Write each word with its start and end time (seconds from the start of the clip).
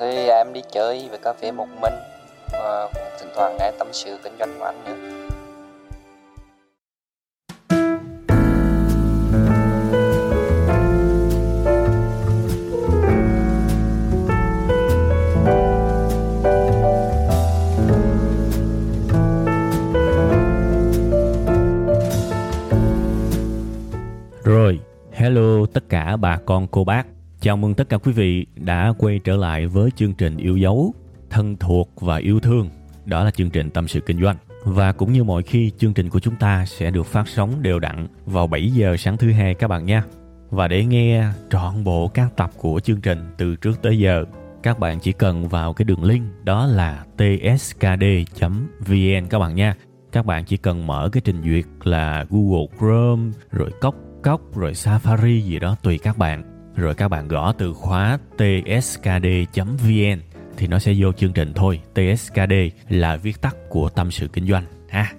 Thì 0.00 0.28
em 0.28 0.52
đi 0.52 0.60
chơi 0.72 1.08
về 1.12 1.18
cà 1.22 1.32
phê 1.32 1.52
một 1.52 1.66
mình 1.80 1.92
và 2.52 2.88
cũng 2.94 3.02
thỉnh 3.20 3.28
thoảng 3.36 3.56
nghe 3.58 3.70
tâm 3.78 3.88
sự 3.92 4.18
kinh 4.24 4.32
doanh 4.38 4.58
của 4.58 4.64
anh 4.64 4.84
nữa. 4.84 4.96
Rồi, 24.44 24.80
hello 25.12 25.66
tất 25.74 25.82
cả 25.88 26.16
bà 26.16 26.38
con 26.46 26.66
cô 26.70 26.84
bác. 26.84 27.06
Chào 27.40 27.56
mừng 27.56 27.74
tất 27.74 27.88
cả 27.88 27.98
quý 27.98 28.12
vị 28.12 28.46
đã 28.54 28.92
quay 28.98 29.20
trở 29.24 29.36
lại 29.36 29.66
với 29.66 29.90
chương 29.96 30.14
trình 30.14 30.36
yêu 30.36 30.56
dấu, 30.56 30.94
thân 31.30 31.56
thuộc 31.56 32.00
và 32.00 32.16
yêu 32.16 32.40
thương. 32.40 32.68
Đó 33.04 33.24
là 33.24 33.30
chương 33.30 33.50
trình 33.50 33.70
Tâm 33.70 33.88
sự 33.88 34.00
Kinh 34.00 34.22
doanh. 34.22 34.36
Và 34.64 34.92
cũng 34.92 35.12
như 35.12 35.24
mọi 35.24 35.42
khi, 35.42 35.72
chương 35.78 35.94
trình 35.94 36.10
của 36.10 36.20
chúng 36.20 36.36
ta 36.36 36.66
sẽ 36.66 36.90
được 36.90 37.06
phát 37.06 37.28
sóng 37.28 37.62
đều 37.62 37.78
đặn 37.78 38.06
vào 38.26 38.46
7 38.46 38.70
giờ 38.70 38.96
sáng 38.96 39.16
thứ 39.16 39.32
hai 39.32 39.54
các 39.54 39.68
bạn 39.68 39.86
nha. 39.86 40.04
Và 40.50 40.68
để 40.68 40.84
nghe 40.84 41.24
trọn 41.50 41.84
bộ 41.84 42.08
các 42.08 42.36
tập 42.36 42.50
của 42.56 42.80
chương 42.80 43.00
trình 43.00 43.18
từ 43.38 43.56
trước 43.56 43.82
tới 43.82 43.98
giờ, 43.98 44.24
các 44.62 44.78
bạn 44.78 45.00
chỉ 45.00 45.12
cần 45.12 45.48
vào 45.48 45.72
cái 45.72 45.84
đường 45.84 46.04
link 46.04 46.24
đó 46.44 46.66
là 46.66 47.04
tskd.vn 47.16 47.76
các 49.30 49.38
bạn 49.38 49.54
nha. 49.54 49.74
Các 50.12 50.26
bạn 50.26 50.44
chỉ 50.44 50.56
cần 50.56 50.86
mở 50.86 51.08
cái 51.12 51.20
trình 51.24 51.42
duyệt 51.42 51.64
là 51.84 52.26
Google 52.30 52.66
Chrome 52.78 53.32
rồi 53.50 53.70
cốc 53.80 53.94
cốc 54.22 54.40
rồi 54.56 54.72
Safari 54.72 55.40
gì 55.40 55.58
đó 55.58 55.76
tùy 55.82 55.98
các 55.98 56.18
bạn. 56.18 56.49
Rồi 56.74 56.94
các 56.94 57.08
bạn 57.08 57.28
gõ 57.28 57.52
từ 57.52 57.72
khóa 57.74 58.18
tskd.vn 58.36 60.20
thì 60.56 60.66
nó 60.66 60.78
sẽ 60.78 60.94
vô 60.98 61.12
chương 61.12 61.32
trình 61.32 61.52
thôi. 61.54 61.80
TSKD 61.94 62.52
là 62.88 63.16
viết 63.16 63.40
tắt 63.40 63.56
của 63.68 63.88
tâm 63.88 64.10
sự 64.10 64.28
kinh 64.28 64.46
doanh 64.46 64.64
ha. 64.88 65.12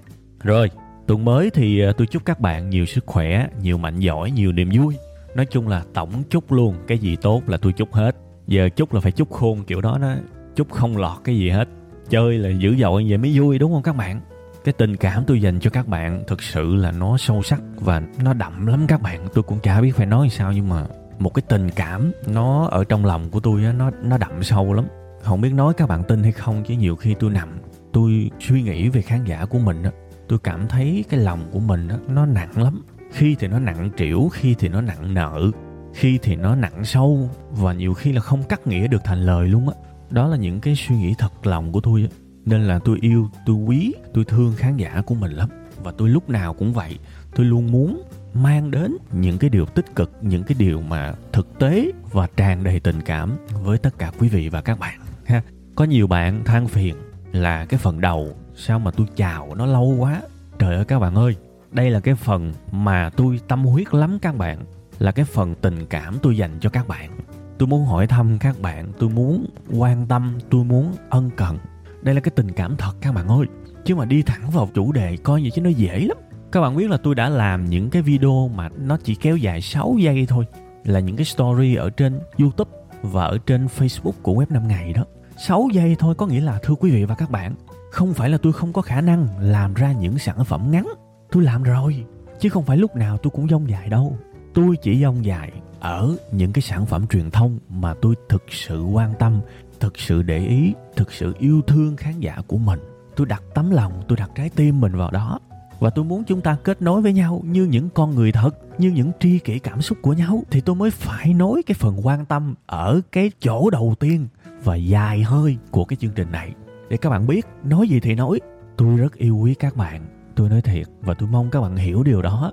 Rồi, 0.43 0.69
tuần 1.07 1.25
mới 1.25 1.49
thì 1.49 1.79
ờ, 1.79 1.93
tôi 1.93 2.07
chúc 2.07 2.25
các 2.25 2.39
bạn 2.39 2.69
nhiều 2.69 2.85
sức 2.85 3.05
khỏe, 3.05 3.47
nhiều 3.61 3.77
mạnh 3.77 3.99
giỏi, 3.99 4.31
nhiều 4.31 4.51
niềm 4.51 4.69
vui. 4.73 4.95
Nói 5.35 5.45
chung 5.45 5.67
là 5.67 5.83
tổng 5.93 6.23
chúc 6.29 6.51
luôn, 6.51 6.75
cái 6.87 6.97
gì 6.97 7.15
tốt 7.21 7.41
là 7.47 7.57
tôi 7.57 7.73
chúc 7.73 7.93
hết. 7.93 8.15
Giờ 8.47 8.69
chúc 8.75 8.93
là 8.93 8.99
phải 8.99 9.11
chúc 9.11 9.31
khôn 9.31 9.63
kiểu 9.63 9.81
đó 9.81 9.97
đó, 10.01 10.15
chúc 10.55 10.71
không 10.71 10.97
lọt 10.97 11.17
cái 11.23 11.37
gì 11.37 11.49
hết. 11.49 11.67
Chơi 12.09 12.37
là 12.37 12.49
dữ 12.49 12.75
dội 12.75 13.05
vậy 13.09 13.17
mới 13.17 13.39
vui 13.39 13.59
đúng 13.59 13.73
không 13.73 13.83
các 13.83 13.95
bạn? 13.95 14.21
cái 14.63 14.73
tình 14.73 14.95
cảm 14.95 15.23
tôi 15.27 15.41
dành 15.41 15.59
cho 15.59 15.69
các 15.69 15.87
bạn 15.87 16.23
thực 16.27 16.41
sự 16.41 16.75
là 16.75 16.91
nó 16.91 17.17
sâu 17.17 17.43
sắc 17.43 17.61
và 17.75 18.01
nó 18.23 18.33
đậm 18.33 18.67
lắm 18.67 18.85
các 18.87 19.01
bạn 19.01 19.27
tôi 19.33 19.43
cũng 19.43 19.59
chả 19.59 19.81
biết 19.81 19.91
phải 19.95 20.05
nói 20.05 20.29
sao 20.29 20.51
nhưng 20.51 20.69
mà 20.69 20.85
một 21.23 21.33
cái 21.33 21.43
tình 21.49 21.69
cảm 21.69 22.11
nó 22.27 22.67
ở 22.71 22.83
trong 22.83 23.05
lòng 23.05 23.29
của 23.29 23.39
tôi 23.39 23.65
á, 23.65 23.73
nó 23.73 23.91
nó 24.03 24.17
đậm 24.17 24.43
sâu 24.43 24.73
lắm. 24.73 24.85
Không 25.21 25.41
biết 25.41 25.53
nói 25.53 25.73
các 25.73 25.89
bạn 25.89 26.03
tin 26.03 26.23
hay 26.23 26.31
không, 26.31 26.63
chứ 26.63 26.73
nhiều 26.73 26.95
khi 26.95 27.15
tôi 27.19 27.29
nằm, 27.29 27.59
tôi 27.93 28.31
suy 28.39 28.61
nghĩ 28.61 28.89
về 28.89 29.01
khán 29.01 29.23
giả 29.25 29.45
của 29.45 29.59
mình 29.59 29.83
á, 29.83 29.91
tôi 30.27 30.39
cảm 30.39 30.67
thấy 30.67 31.05
cái 31.09 31.19
lòng 31.19 31.49
của 31.51 31.59
mình 31.59 31.87
á, 31.87 31.97
nó 32.07 32.25
nặng 32.25 32.63
lắm. 32.63 32.81
Khi 33.11 33.35
thì 33.39 33.47
nó 33.47 33.59
nặng 33.59 33.89
trĩu, 33.97 34.29
khi 34.33 34.55
thì 34.59 34.69
nó 34.69 34.81
nặng 34.81 35.13
nợ, 35.13 35.51
khi 35.93 36.19
thì 36.21 36.35
nó 36.35 36.55
nặng 36.55 36.85
sâu, 36.85 37.29
và 37.51 37.73
nhiều 37.73 37.93
khi 37.93 38.11
là 38.11 38.21
không 38.21 38.43
cắt 38.43 38.67
nghĩa 38.67 38.87
được 38.87 39.01
thành 39.03 39.25
lời 39.25 39.47
luôn 39.47 39.69
á. 39.69 39.75
Đó 40.09 40.27
là 40.27 40.37
những 40.37 40.61
cái 40.61 40.75
suy 40.75 40.95
nghĩ 40.95 41.15
thật 41.17 41.47
lòng 41.47 41.71
của 41.71 41.81
tôi 41.81 42.01
á. 42.01 42.07
Nên 42.45 42.61
là 42.61 42.79
tôi 42.79 42.97
yêu, 43.01 43.29
tôi 43.45 43.55
quý, 43.55 43.93
tôi 44.13 44.25
thương 44.25 44.53
khán 44.57 44.77
giả 44.77 45.01
của 45.05 45.15
mình 45.15 45.31
lắm. 45.31 45.49
Và 45.83 45.91
tôi 45.97 46.09
lúc 46.09 46.29
nào 46.29 46.53
cũng 46.53 46.73
vậy, 46.73 46.99
tôi 47.35 47.45
luôn 47.45 47.71
muốn 47.71 48.03
mang 48.33 48.71
đến 48.71 48.97
những 49.11 49.37
cái 49.37 49.49
điều 49.49 49.65
tích 49.65 49.95
cực, 49.95 50.11
những 50.21 50.43
cái 50.43 50.55
điều 50.59 50.81
mà 50.81 51.13
thực 51.31 51.59
tế 51.59 51.91
và 52.11 52.27
tràn 52.37 52.63
đầy 52.63 52.79
tình 52.79 53.01
cảm 53.01 53.37
với 53.63 53.77
tất 53.77 53.97
cả 53.97 54.11
quý 54.19 54.29
vị 54.29 54.49
và 54.49 54.61
các 54.61 54.79
bạn, 54.79 54.99
ha. 55.25 55.41
Có 55.75 55.85
nhiều 55.85 56.07
bạn 56.07 56.43
than 56.43 56.67
phiền 56.67 56.95
là 57.31 57.65
cái 57.65 57.77
phần 57.77 58.01
đầu, 58.01 58.35
sao 58.55 58.79
mà 58.79 58.91
tôi 58.91 59.07
chào 59.15 59.55
nó 59.55 59.65
lâu 59.65 59.95
quá. 59.99 60.21
Trời 60.59 60.75
ơi 60.75 60.85
các 60.85 60.99
bạn 60.99 61.15
ơi, 61.15 61.35
đây 61.71 61.89
là 61.89 61.99
cái 61.99 62.15
phần 62.15 62.53
mà 62.71 63.09
tôi 63.09 63.39
tâm 63.47 63.65
huyết 63.65 63.93
lắm 63.93 64.19
các 64.21 64.37
bạn, 64.37 64.59
là 64.99 65.11
cái 65.11 65.25
phần 65.25 65.55
tình 65.55 65.85
cảm 65.85 66.17
tôi 66.21 66.37
dành 66.37 66.51
cho 66.61 66.69
các 66.69 66.87
bạn. 66.87 67.11
Tôi 67.57 67.67
muốn 67.67 67.85
hỏi 67.85 68.07
thăm 68.07 68.37
các 68.39 68.61
bạn, 68.61 68.91
tôi 68.99 69.09
muốn 69.09 69.45
quan 69.77 70.07
tâm, 70.07 70.37
tôi 70.49 70.63
muốn 70.63 70.95
ân 71.09 71.29
cần. 71.35 71.57
Đây 72.01 72.15
là 72.15 72.21
cái 72.21 72.31
tình 72.35 72.51
cảm 72.51 72.75
thật 72.77 72.93
các 73.01 73.13
bạn 73.15 73.27
ơi, 73.27 73.45
chứ 73.85 73.95
mà 73.95 74.05
đi 74.05 74.21
thẳng 74.21 74.49
vào 74.49 74.69
chủ 74.73 74.91
đề 74.91 75.17
coi 75.17 75.41
như 75.41 75.49
chứ 75.49 75.61
nó 75.61 75.69
dễ 75.69 75.99
lắm 75.99 76.17
các 76.51 76.61
bạn 76.61 76.75
biết 76.75 76.89
là 76.89 76.97
tôi 76.97 77.15
đã 77.15 77.29
làm 77.29 77.65
những 77.65 77.89
cái 77.89 78.01
video 78.01 78.47
mà 78.47 78.69
nó 78.77 78.97
chỉ 79.03 79.15
kéo 79.15 79.37
dài 79.37 79.61
6 79.61 79.95
giây 79.99 80.25
thôi. 80.25 80.45
Là 80.83 80.99
những 80.99 81.15
cái 81.15 81.25
story 81.25 81.75
ở 81.75 81.89
trên 81.89 82.19
youtube 82.39 82.71
và 83.01 83.25
ở 83.25 83.37
trên 83.45 83.67
facebook 83.77 84.11
của 84.21 84.33
web 84.33 84.45
5 84.49 84.67
ngày 84.67 84.93
đó. 84.93 85.05
6 85.37 85.67
giây 85.73 85.95
thôi 85.99 86.15
có 86.15 86.25
nghĩa 86.25 86.41
là, 86.41 86.59
thưa 86.63 86.75
quý 86.75 86.91
vị 86.91 87.05
và 87.05 87.15
các 87.15 87.31
bạn, 87.31 87.55
không 87.91 88.13
phải 88.13 88.29
là 88.29 88.37
tôi 88.37 88.53
không 88.53 88.73
có 88.73 88.81
khả 88.81 89.01
năng 89.01 89.27
làm 89.39 89.73
ra 89.73 89.91
những 89.91 90.19
sản 90.19 90.45
phẩm 90.45 90.71
ngắn. 90.71 90.87
Tôi 91.31 91.43
làm 91.43 91.63
rồi, 91.63 92.05
chứ 92.39 92.49
không 92.49 92.63
phải 92.63 92.77
lúc 92.77 92.95
nào 92.95 93.17
tôi 93.17 93.31
cũng 93.31 93.49
dông 93.49 93.69
dài 93.69 93.89
đâu. 93.89 94.17
Tôi 94.53 94.75
chỉ 94.81 95.01
dông 95.01 95.25
dài 95.25 95.51
ở 95.79 96.15
những 96.31 96.53
cái 96.53 96.61
sản 96.61 96.85
phẩm 96.85 97.07
truyền 97.07 97.31
thông 97.31 97.59
mà 97.69 97.93
tôi 98.01 98.15
thực 98.29 98.43
sự 98.49 98.83
quan 98.83 99.13
tâm, 99.19 99.41
thực 99.79 99.99
sự 99.99 100.21
để 100.21 100.37
ý, 100.37 100.73
thực 100.95 101.11
sự 101.11 101.35
yêu 101.39 101.61
thương 101.67 101.95
khán 101.95 102.19
giả 102.19 102.41
của 102.47 102.57
mình. 102.57 102.79
Tôi 103.15 103.27
đặt 103.27 103.43
tấm 103.53 103.71
lòng, 103.71 103.93
tôi 104.07 104.17
đặt 104.17 104.31
trái 104.35 104.49
tim 104.49 104.81
mình 104.81 104.95
vào 104.95 105.11
đó 105.11 105.39
và 105.81 105.89
tôi 105.89 106.05
muốn 106.05 106.23
chúng 106.23 106.41
ta 106.41 106.57
kết 106.63 106.81
nối 106.81 107.01
với 107.01 107.13
nhau 107.13 107.41
như 107.45 107.65
những 107.65 107.89
con 107.89 108.15
người 108.15 108.31
thật, 108.31 108.49
như 108.77 108.91
những 108.91 109.11
tri 109.19 109.39
kỷ 109.39 109.59
cảm 109.59 109.81
xúc 109.81 109.97
của 110.01 110.13
nhau, 110.13 110.43
thì 110.51 110.61
tôi 110.61 110.75
mới 110.75 110.91
phải 110.91 111.33
nối 111.33 111.63
cái 111.65 111.75
phần 111.79 112.07
quan 112.07 112.25
tâm 112.25 112.55
ở 112.65 113.01
cái 113.11 113.31
chỗ 113.39 113.69
đầu 113.69 113.95
tiên 113.99 114.27
và 114.63 114.75
dài 114.75 115.23
hơi 115.23 115.57
của 115.71 115.85
cái 115.85 115.97
chương 115.97 116.11
trình 116.15 116.31
này. 116.31 116.53
Để 116.89 116.97
các 116.97 117.09
bạn 117.09 117.27
biết 117.27 117.45
nói 117.63 117.87
gì 117.87 117.99
thì 117.99 118.15
nói. 118.15 118.39
Tôi 118.77 118.97
rất 118.97 119.13
yêu 119.13 119.37
quý 119.37 119.53
các 119.53 119.75
bạn. 119.75 120.01
Tôi 120.35 120.49
nói 120.49 120.61
thiệt 120.61 120.87
và 121.01 121.13
tôi 121.13 121.29
mong 121.29 121.49
các 121.49 121.61
bạn 121.61 121.75
hiểu 121.75 122.03
điều 122.03 122.21
đó. 122.21 122.51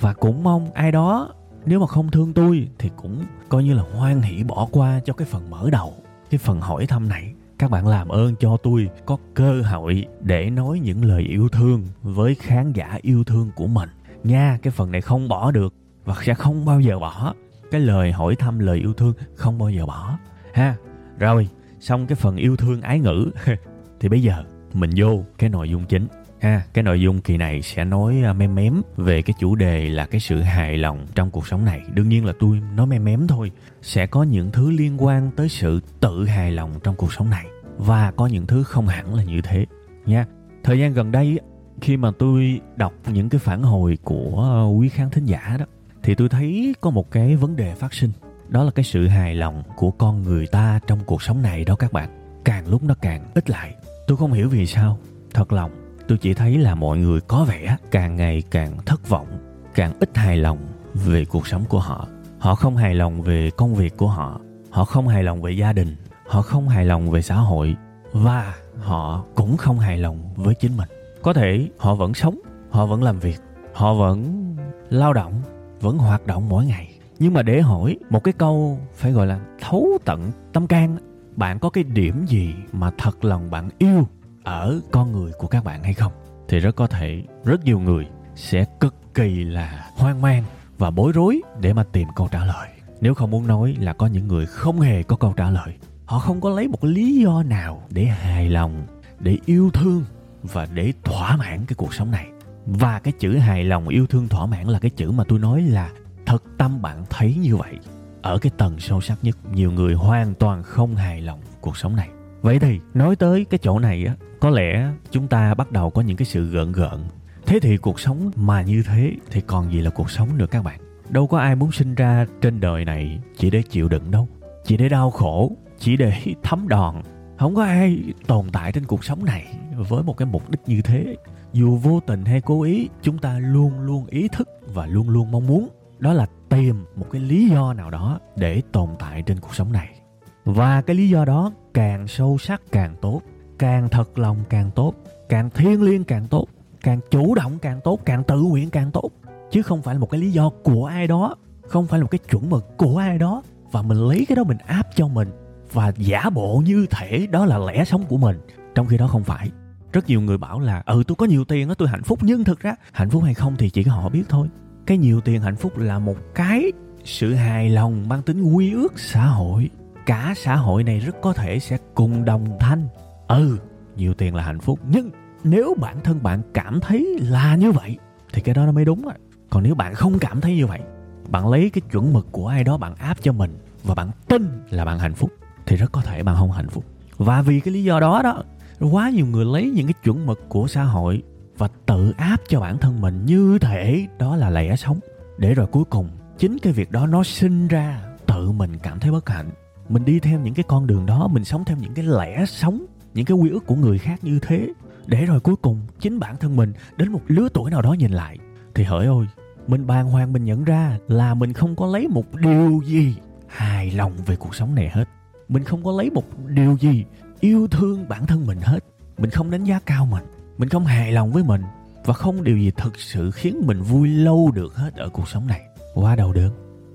Và 0.00 0.12
cũng 0.12 0.42
mong 0.42 0.70
ai 0.74 0.92
đó, 0.92 1.34
nếu 1.66 1.80
mà 1.80 1.86
không 1.86 2.10
thương 2.10 2.32
tôi 2.32 2.68
thì 2.78 2.90
cũng 2.96 3.24
coi 3.48 3.64
như 3.64 3.74
là 3.74 3.82
hoan 3.94 4.22
hỷ 4.22 4.44
bỏ 4.44 4.68
qua 4.72 5.00
cho 5.04 5.12
cái 5.12 5.28
phần 5.30 5.50
mở 5.50 5.70
đầu, 5.70 5.94
cái 6.30 6.38
phần 6.38 6.60
hỏi 6.60 6.86
thăm 6.86 7.08
này 7.08 7.34
các 7.60 7.70
bạn 7.70 7.86
làm 7.86 8.08
ơn 8.08 8.34
cho 8.36 8.56
tôi 8.56 8.90
có 9.06 9.16
cơ 9.34 9.62
hội 9.62 10.06
để 10.20 10.50
nói 10.50 10.80
những 10.80 11.04
lời 11.04 11.22
yêu 11.22 11.48
thương 11.48 11.84
với 12.02 12.34
khán 12.34 12.72
giả 12.72 12.98
yêu 13.02 13.24
thương 13.24 13.50
của 13.56 13.66
mình. 13.66 13.88
Nha, 14.24 14.58
cái 14.62 14.70
phần 14.70 14.92
này 14.92 15.00
không 15.00 15.28
bỏ 15.28 15.50
được 15.50 15.74
và 16.04 16.14
sẽ 16.22 16.34
không 16.34 16.64
bao 16.64 16.80
giờ 16.80 16.98
bỏ. 16.98 17.34
Cái 17.70 17.80
lời 17.80 18.12
hỏi 18.12 18.36
thăm 18.36 18.58
lời 18.58 18.78
yêu 18.78 18.92
thương 18.92 19.12
không 19.34 19.58
bao 19.58 19.70
giờ 19.70 19.86
bỏ. 19.86 20.18
Ha, 20.54 20.76
rồi, 21.18 21.48
xong 21.80 22.06
cái 22.06 22.16
phần 22.16 22.36
yêu 22.36 22.56
thương 22.56 22.80
ái 22.80 22.98
ngữ. 22.98 23.30
Thì 24.00 24.08
bây 24.08 24.22
giờ 24.22 24.44
mình 24.72 24.90
vô 24.96 25.24
cái 25.38 25.50
nội 25.50 25.70
dung 25.70 25.84
chính 25.84 26.06
ha, 26.40 26.62
cái 26.74 26.84
nội 26.84 27.00
dung 27.00 27.20
kỳ 27.20 27.36
này 27.36 27.62
sẽ 27.62 27.84
nói 27.84 28.22
à, 28.24 28.32
mém 28.32 28.54
mém 28.54 28.82
về 28.96 29.22
cái 29.22 29.34
chủ 29.38 29.54
đề 29.54 29.88
là 29.88 30.06
cái 30.06 30.20
sự 30.20 30.40
hài 30.40 30.78
lòng 30.78 31.06
trong 31.14 31.30
cuộc 31.30 31.46
sống 31.46 31.64
này. 31.64 31.80
Đương 31.94 32.08
nhiên 32.08 32.24
là 32.24 32.32
tôi 32.40 32.60
nói 32.74 32.86
mém 32.86 33.04
mém 33.04 33.26
thôi. 33.26 33.50
Sẽ 33.82 34.06
có 34.06 34.22
những 34.22 34.50
thứ 34.50 34.70
liên 34.70 35.04
quan 35.04 35.30
tới 35.36 35.48
sự 35.48 35.80
tự 36.00 36.24
hài 36.24 36.50
lòng 36.50 36.70
trong 36.82 36.94
cuộc 36.96 37.12
sống 37.12 37.30
này. 37.30 37.46
Và 37.76 38.10
có 38.10 38.26
những 38.26 38.46
thứ 38.46 38.62
không 38.62 38.86
hẳn 38.86 39.14
là 39.14 39.24
như 39.24 39.40
thế, 39.42 39.66
nha. 40.06 40.26
Thời 40.64 40.78
gian 40.78 40.92
gần 40.92 41.12
đây 41.12 41.38
khi 41.80 41.96
mà 41.96 42.10
tôi 42.18 42.60
đọc 42.76 42.92
những 43.06 43.28
cái 43.28 43.38
phản 43.38 43.62
hồi 43.62 43.98
của 44.04 44.50
à, 44.54 44.68
quý 44.78 44.88
khán 44.88 45.10
thính 45.10 45.26
giả 45.26 45.56
đó, 45.58 45.64
thì 46.02 46.14
tôi 46.14 46.28
thấy 46.28 46.74
có 46.80 46.90
một 46.90 47.10
cái 47.10 47.36
vấn 47.36 47.56
đề 47.56 47.74
phát 47.74 47.94
sinh. 47.94 48.10
Đó 48.48 48.64
là 48.64 48.70
cái 48.70 48.84
sự 48.84 49.06
hài 49.06 49.34
lòng 49.34 49.62
của 49.76 49.90
con 49.90 50.22
người 50.22 50.46
ta 50.46 50.80
trong 50.86 50.98
cuộc 51.06 51.22
sống 51.22 51.42
này 51.42 51.64
đó 51.64 51.74
các 51.76 51.92
bạn. 51.92 52.40
Càng 52.44 52.68
lúc 52.68 52.82
nó 52.82 52.94
càng 53.02 53.30
ít 53.34 53.50
lại. 53.50 53.74
Tôi 54.06 54.16
không 54.16 54.32
hiểu 54.32 54.48
vì 54.48 54.66
sao. 54.66 54.98
Thật 55.34 55.52
lòng 55.52 55.79
tôi 56.10 56.18
chỉ 56.18 56.34
thấy 56.34 56.58
là 56.58 56.74
mọi 56.74 56.98
người 56.98 57.20
có 57.20 57.44
vẻ 57.44 57.76
càng 57.90 58.16
ngày 58.16 58.42
càng 58.50 58.76
thất 58.86 59.08
vọng, 59.08 59.26
càng 59.74 59.92
ít 60.00 60.16
hài 60.16 60.36
lòng 60.36 60.58
về 60.94 61.24
cuộc 61.24 61.46
sống 61.46 61.64
của 61.68 61.78
họ. 61.78 62.06
Họ 62.38 62.54
không 62.54 62.76
hài 62.76 62.94
lòng 62.94 63.22
về 63.22 63.50
công 63.56 63.74
việc 63.74 63.96
của 63.96 64.08
họ 64.08 64.40
họ 64.70 64.84
không 64.84 65.08
hài 65.08 65.22
lòng 65.22 65.42
về 65.42 65.52
gia 65.52 65.72
đình, 65.72 65.96
họ 66.26 66.42
không 66.42 66.68
hài 66.68 66.84
lòng 66.84 67.10
về 67.10 67.22
xã 67.22 67.34
hội, 67.34 67.76
và 68.12 68.54
họ 68.78 69.24
cũng 69.34 69.56
không 69.56 69.78
hài 69.78 69.98
lòng 69.98 70.34
với 70.36 70.54
chính 70.54 70.76
mình. 70.76 70.88
Có 71.22 71.32
thể 71.32 71.68
họ 71.78 71.94
vẫn 71.94 72.14
sống, 72.14 72.40
họ 72.70 72.86
vẫn 72.86 73.02
làm 73.02 73.18
việc, 73.18 73.40
họ 73.74 73.94
vẫn 73.94 74.44
lao 74.90 75.12
động, 75.12 75.42
vẫn 75.80 75.98
hoạt 75.98 76.26
động 76.26 76.48
mỗi 76.48 76.66
ngày. 76.66 76.98
Nhưng 77.18 77.34
mà 77.34 77.42
để 77.42 77.60
hỏi 77.60 77.96
một 78.10 78.24
cái 78.24 78.34
câu 78.38 78.78
phải 78.94 79.12
gọi 79.12 79.26
là 79.26 79.40
thấu 79.60 79.98
tận 80.04 80.30
tâm 80.52 80.66
can 80.66 80.96
bạn 81.36 81.58
có 81.58 81.70
cái 81.70 81.84
điểm 81.84 82.26
gì 82.26 82.54
mà 82.72 82.90
thật 82.98 83.24
lòng 83.24 83.50
bạn 83.50 83.68
yêu 83.78 84.06
ở 84.44 84.80
con 84.90 85.12
người 85.12 85.32
của 85.38 85.46
các 85.46 85.64
bạn 85.64 85.82
hay 85.82 85.94
không? 85.94 86.12
Thì 86.48 86.58
rất 86.58 86.76
có 86.76 86.86
thể 86.86 87.22
rất 87.44 87.64
nhiều 87.64 87.80
người 87.80 88.06
sẽ 88.34 88.64
cực 88.80 88.94
kỳ 89.14 89.44
là 89.44 89.90
hoang 89.96 90.22
mang 90.22 90.44
và 90.78 90.90
bối 90.90 91.12
rối 91.12 91.42
để 91.60 91.72
mà 91.72 91.84
tìm 91.92 92.08
câu 92.16 92.28
trả 92.30 92.44
lời. 92.44 92.68
Nếu 93.00 93.14
không 93.14 93.30
muốn 93.30 93.46
nói 93.46 93.76
là 93.80 93.92
có 93.92 94.06
những 94.06 94.28
người 94.28 94.46
không 94.46 94.80
hề 94.80 95.02
có 95.02 95.16
câu 95.16 95.34
trả 95.36 95.50
lời, 95.50 95.74
họ 96.04 96.18
không 96.18 96.40
có 96.40 96.50
lấy 96.50 96.68
một 96.68 96.84
lý 96.84 97.16
do 97.16 97.42
nào 97.42 97.82
để 97.90 98.04
hài 98.04 98.50
lòng, 98.50 98.86
để 99.20 99.38
yêu 99.46 99.70
thương 99.70 100.04
và 100.42 100.66
để 100.74 100.92
thỏa 101.04 101.36
mãn 101.36 101.66
cái 101.66 101.74
cuộc 101.76 101.94
sống 101.94 102.10
này. 102.10 102.26
Và 102.66 102.98
cái 102.98 103.12
chữ 103.18 103.36
hài 103.36 103.64
lòng, 103.64 103.88
yêu 103.88 104.06
thương, 104.06 104.28
thỏa 104.28 104.46
mãn 104.46 104.66
là 104.66 104.78
cái 104.78 104.90
chữ 104.90 105.10
mà 105.10 105.24
tôi 105.28 105.38
nói 105.38 105.62
là 105.62 105.90
thật 106.26 106.42
tâm 106.58 106.82
bạn 106.82 107.04
thấy 107.10 107.34
như 107.34 107.56
vậy. 107.56 107.78
Ở 108.22 108.38
cái 108.38 108.52
tầng 108.58 108.80
sâu 108.80 109.00
sắc 109.00 109.18
nhất, 109.22 109.36
nhiều 109.52 109.72
người 109.72 109.94
hoàn 109.94 110.34
toàn 110.34 110.62
không 110.62 110.96
hài 110.96 111.20
lòng 111.20 111.40
cuộc 111.60 111.76
sống 111.76 111.96
này 111.96 112.08
vậy 112.42 112.58
thì, 112.58 112.80
nói 112.94 113.16
tới 113.16 113.46
cái 113.50 113.58
chỗ 113.58 113.78
này 113.78 114.04
á, 114.06 114.14
có 114.40 114.50
lẽ 114.50 114.90
chúng 115.10 115.28
ta 115.28 115.54
bắt 115.54 115.72
đầu 115.72 115.90
có 115.90 116.02
những 116.02 116.16
cái 116.16 116.26
sự 116.26 116.50
gợn 116.50 116.72
gợn. 116.72 116.98
Thế 117.46 117.60
thì 117.60 117.76
cuộc 117.76 118.00
sống 118.00 118.30
mà 118.36 118.62
như 118.62 118.82
thế 118.86 119.12
thì 119.30 119.40
còn 119.40 119.72
gì 119.72 119.80
là 119.80 119.90
cuộc 119.90 120.10
sống 120.10 120.38
nữa 120.38 120.46
các 120.50 120.64
bạn? 120.64 120.80
Đâu 121.08 121.26
có 121.26 121.38
ai 121.38 121.56
muốn 121.56 121.72
sinh 121.72 121.94
ra 121.94 122.26
trên 122.40 122.60
đời 122.60 122.84
này 122.84 123.20
chỉ 123.36 123.50
để 123.50 123.62
chịu 123.62 123.88
đựng 123.88 124.10
đâu, 124.10 124.28
chỉ 124.64 124.76
để 124.76 124.88
đau 124.88 125.10
khổ, 125.10 125.56
chỉ 125.78 125.96
để 125.96 126.12
thấm 126.42 126.68
đòn. 126.68 127.02
Không 127.38 127.54
có 127.54 127.64
ai 127.64 128.02
tồn 128.26 128.50
tại 128.52 128.72
trên 128.72 128.84
cuộc 128.84 129.04
sống 129.04 129.24
này 129.24 129.54
với 129.76 130.02
một 130.02 130.16
cái 130.16 130.26
mục 130.26 130.50
đích 130.50 130.60
như 130.66 130.82
thế. 130.82 131.16
Dù 131.52 131.76
vô 131.76 132.00
tình 132.00 132.24
hay 132.24 132.40
cố 132.40 132.62
ý, 132.62 132.88
chúng 133.02 133.18
ta 133.18 133.38
luôn 133.38 133.80
luôn 133.80 134.06
ý 134.06 134.28
thức 134.28 134.48
và 134.74 134.86
luôn 134.86 135.10
luôn 135.10 135.30
mong 135.30 135.46
muốn. 135.46 135.68
Đó 135.98 136.12
là 136.12 136.26
tìm 136.48 136.84
một 136.96 137.06
cái 137.12 137.20
lý 137.20 137.48
do 137.48 137.72
nào 137.72 137.90
đó 137.90 138.20
để 138.36 138.62
tồn 138.72 138.88
tại 138.98 139.22
trên 139.22 139.40
cuộc 139.40 139.54
sống 139.54 139.72
này 139.72 139.99
và 140.44 140.82
cái 140.82 140.96
lý 140.96 141.08
do 141.08 141.24
đó 141.24 141.52
càng 141.74 142.08
sâu 142.08 142.38
sắc 142.38 142.62
càng 142.72 142.94
tốt, 143.00 143.22
càng 143.58 143.88
thật 143.88 144.18
lòng 144.18 144.36
càng 144.48 144.70
tốt, 144.74 144.94
càng 145.28 145.50
thiêng 145.50 145.82
liêng 145.82 146.04
càng 146.04 146.26
tốt, 146.26 146.46
càng 146.80 147.00
chủ 147.10 147.34
động 147.34 147.58
càng 147.62 147.80
tốt, 147.84 148.00
càng 148.04 148.24
tự 148.24 148.42
nguyện 148.42 148.70
càng 148.70 148.90
tốt. 148.90 149.10
Chứ 149.50 149.62
không 149.62 149.82
phải 149.82 149.94
là 149.94 149.98
một 150.00 150.10
cái 150.10 150.20
lý 150.20 150.30
do 150.30 150.50
của 150.62 150.86
ai 150.86 151.06
đó, 151.06 151.36
không 151.68 151.86
phải 151.86 151.98
là 151.98 152.02
một 152.04 152.10
cái 152.10 152.18
chuẩn 152.18 152.50
mực 152.50 152.76
của 152.76 152.98
ai 152.98 153.18
đó 153.18 153.42
và 153.72 153.82
mình 153.82 153.98
lấy 153.98 154.24
cái 154.28 154.36
đó 154.36 154.44
mình 154.44 154.58
áp 154.66 154.86
cho 154.94 155.08
mình 155.08 155.28
và 155.72 155.92
giả 155.96 156.30
bộ 156.30 156.62
như 156.66 156.86
thể 156.90 157.26
đó 157.30 157.46
là 157.46 157.58
lẽ 157.58 157.84
sống 157.84 158.04
của 158.08 158.16
mình. 158.16 158.40
Trong 158.74 158.86
khi 158.86 158.98
đó 158.98 159.06
không 159.06 159.24
phải. 159.24 159.50
Rất 159.92 160.08
nhiều 160.08 160.20
người 160.20 160.38
bảo 160.38 160.60
là 160.60 160.82
ừ 160.86 161.02
tôi 161.06 161.16
có 161.16 161.26
nhiều 161.26 161.44
tiền 161.44 161.68
đó 161.68 161.74
tôi 161.74 161.88
hạnh 161.88 162.02
phúc. 162.02 162.18
Nhưng 162.22 162.44
thực 162.44 162.60
ra, 162.60 162.74
hạnh 162.92 163.10
phúc 163.10 163.22
hay 163.22 163.34
không 163.34 163.56
thì 163.58 163.70
chỉ 163.70 163.84
có 163.84 163.92
họ 163.92 164.08
biết 164.08 164.22
thôi. 164.28 164.48
Cái 164.86 164.98
nhiều 164.98 165.20
tiền 165.20 165.42
hạnh 165.42 165.56
phúc 165.56 165.78
là 165.78 165.98
một 165.98 166.16
cái 166.34 166.72
sự 167.04 167.34
hài 167.34 167.70
lòng 167.70 168.08
mang 168.08 168.22
tính 168.22 168.42
quy 168.42 168.72
ước 168.72 168.98
xã 168.98 169.26
hội 169.26 169.70
cả 170.06 170.34
xã 170.36 170.56
hội 170.56 170.84
này 170.84 170.98
rất 170.98 171.16
có 171.22 171.32
thể 171.32 171.58
sẽ 171.58 171.78
cùng 171.94 172.24
đồng 172.24 172.58
thanh. 172.60 172.88
Ừ 173.28 173.58
nhiều 173.96 174.14
tiền 174.14 174.34
là 174.34 174.42
hạnh 174.42 174.60
phúc, 174.60 174.78
nhưng 174.88 175.10
nếu 175.44 175.74
bản 175.80 176.00
thân 176.04 176.22
bạn 176.22 176.42
cảm 176.54 176.80
thấy 176.80 177.18
là 177.20 177.56
như 177.56 177.72
vậy, 177.72 177.98
thì 178.32 178.42
cái 178.42 178.54
đó 178.54 178.66
nó 178.66 178.72
mới 178.72 178.84
đúng 178.84 179.02
rồi 179.02 179.14
còn 179.50 179.62
nếu 179.62 179.74
bạn 179.74 179.94
không 179.94 180.18
cảm 180.18 180.40
thấy 180.40 180.56
như 180.56 180.66
vậy, 180.66 180.80
bạn 181.28 181.48
lấy 181.48 181.70
cái 181.70 181.82
chuẩn 181.92 182.12
mực 182.12 182.32
của 182.32 182.46
ai 182.46 182.64
đó 182.64 182.76
bạn 182.76 182.94
áp 182.94 183.16
cho 183.22 183.32
mình 183.32 183.58
và 183.84 183.94
bạn 183.94 184.10
tin 184.28 184.48
là 184.70 184.84
bạn 184.84 184.98
hạnh 184.98 185.14
phúc, 185.14 185.30
thì 185.66 185.76
rất 185.76 185.92
có 185.92 186.00
thể 186.00 186.22
bạn 186.22 186.36
không 186.36 186.52
hạnh 186.52 186.68
phúc. 186.68 186.84
Và 187.16 187.42
vì 187.42 187.60
cái 187.60 187.74
lý 187.74 187.84
do 187.84 188.00
đó 188.00 188.20
đó, 188.24 188.42
quá 188.90 189.10
nhiều 189.10 189.26
người 189.26 189.44
lấy 189.44 189.70
những 189.70 189.86
cái 189.86 189.94
chuẩn 190.04 190.26
mực 190.26 190.48
của 190.48 190.68
xã 190.68 190.82
hội 190.82 191.22
và 191.58 191.68
tự 191.86 192.14
áp 192.16 192.36
cho 192.48 192.60
bản 192.60 192.78
thân 192.78 193.00
mình 193.00 193.26
như 193.26 193.58
thể 193.58 194.06
đó 194.18 194.36
là 194.36 194.50
lẽ 194.50 194.76
sống. 194.76 194.98
Để 195.38 195.54
rồi 195.54 195.66
cuối 195.66 195.84
cùng, 195.84 196.08
chính 196.38 196.58
cái 196.58 196.72
việc 196.72 196.90
đó 196.90 197.06
nó 197.06 197.22
sinh 197.22 197.68
ra, 197.68 198.00
tự 198.26 198.50
mình 198.50 198.78
cảm 198.82 199.00
thấy 199.00 199.12
bất 199.12 199.28
hạnh 199.28 199.50
mình 199.90 200.04
đi 200.04 200.20
theo 200.20 200.40
những 200.40 200.54
cái 200.54 200.64
con 200.68 200.86
đường 200.86 201.06
đó, 201.06 201.28
mình 201.28 201.44
sống 201.44 201.64
theo 201.64 201.76
những 201.80 201.94
cái 201.94 202.04
lẽ 202.04 202.44
sống, 202.46 202.86
những 203.14 203.24
cái 203.24 203.36
quy 203.36 203.50
ước 203.50 203.66
của 203.66 203.74
người 203.74 203.98
khác 203.98 204.24
như 204.24 204.38
thế. 204.42 204.68
Để 205.06 205.24
rồi 205.24 205.40
cuối 205.40 205.56
cùng, 205.56 205.80
chính 206.00 206.18
bản 206.18 206.36
thân 206.36 206.56
mình 206.56 206.72
đến 206.96 207.12
một 207.12 207.20
lứa 207.26 207.48
tuổi 207.54 207.70
nào 207.70 207.82
đó 207.82 207.92
nhìn 207.92 208.10
lại. 208.10 208.38
Thì 208.74 208.84
hỡi 208.84 209.06
ôi, 209.06 209.26
mình 209.66 209.86
bàng 209.86 210.10
hoàng 210.10 210.32
mình 210.32 210.44
nhận 210.44 210.64
ra 210.64 210.98
là 211.08 211.34
mình 211.34 211.52
không 211.52 211.76
có 211.76 211.86
lấy 211.86 212.08
một 212.08 212.34
điều 212.34 212.80
gì 212.84 213.14
hài 213.46 213.90
lòng 213.90 214.12
về 214.26 214.36
cuộc 214.36 214.54
sống 214.54 214.74
này 214.74 214.88
hết. 214.88 215.04
Mình 215.48 215.64
không 215.64 215.84
có 215.84 215.92
lấy 215.92 216.10
một 216.10 216.24
điều 216.48 216.76
gì 216.80 217.04
yêu 217.40 217.68
thương 217.68 218.08
bản 218.08 218.26
thân 218.26 218.46
mình 218.46 218.58
hết. 218.60 218.84
Mình 219.18 219.30
không 219.30 219.50
đánh 219.50 219.64
giá 219.64 219.80
cao 219.86 220.06
mình 220.06 220.24
mình 220.60 220.68
không 220.68 220.84
hài 220.84 221.12
lòng 221.12 221.32
với 221.32 221.42
mình. 221.44 221.62
Và 222.04 222.14
không 222.14 222.44
điều 222.44 222.58
gì 222.58 222.70
thực 222.76 223.00
sự 223.00 223.30
khiến 223.30 223.62
mình 223.66 223.82
vui 223.82 224.08
lâu 224.08 224.50
được 224.54 224.74
hết 224.74 224.94
ở 224.94 225.08
cuộc 225.08 225.28
sống 225.28 225.46
này. 225.46 225.60
Quá 225.94 226.16
đầu 226.16 226.32
đớn. 226.32 226.52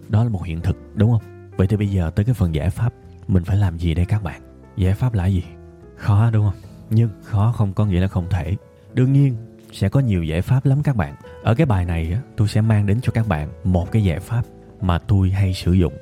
Đó 0.09 0.23
là 0.23 0.29
một 0.29 0.43
hiện 0.45 0.61
thực, 0.61 0.77
đúng 0.95 1.11
không? 1.11 1.34
Vậy 1.57 1.67
thì 1.67 1.77
bây 1.77 1.87
giờ 1.87 2.11
tới 2.15 2.25
cái 2.25 2.33
phần 2.33 2.55
giải 2.55 2.69
pháp 2.69 2.93
mình 3.27 3.43
phải 3.43 3.57
làm 3.57 3.77
gì 3.77 3.93
đây 3.93 4.05
các 4.05 4.23
bạn? 4.23 4.41
Giải 4.77 4.93
pháp 4.93 5.13
là 5.13 5.25
gì? 5.25 5.43
Khó 5.97 6.29
đúng 6.31 6.45
không? 6.45 6.59
Nhưng 6.89 7.09
khó 7.23 7.53
không 7.57 7.73
có 7.73 7.85
nghĩa 7.85 7.99
là 7.99 8.07
không 8.07 8.27
thể. 8.29 8.55
Đương 8.93 9.13
nhiên, 9.13 9.35
sẽ 9.71 9.89
có 9.89 9.99
nhiều 9.99 10.23
giải 10.23 10.41
pháp 10.41 10.65
lắm 10.65 10.83
các 10.83 10.95
bạn. 10.95 11.15
Ở 11.43 11.55
cái 11.55 11.65
bài 11.65 11.85
này 11.85 12.17
tôi 12.37 12.47
sẽ 12.47 12.61
mang 12.61 12.85
đến 12.85 12.99
cho 13.01 13.11
các 13.11 13.27
bạn 13.27 13.49
một 13.63 13.91
cái 13.91 14.03
giải 14.03 14.19
pháp 14.19 14.43
mà 14.81 14.97
tôi 14.97 15.29
hay 15.29 15.53
sử 15.53 15.73
dụng. 15.73 15.93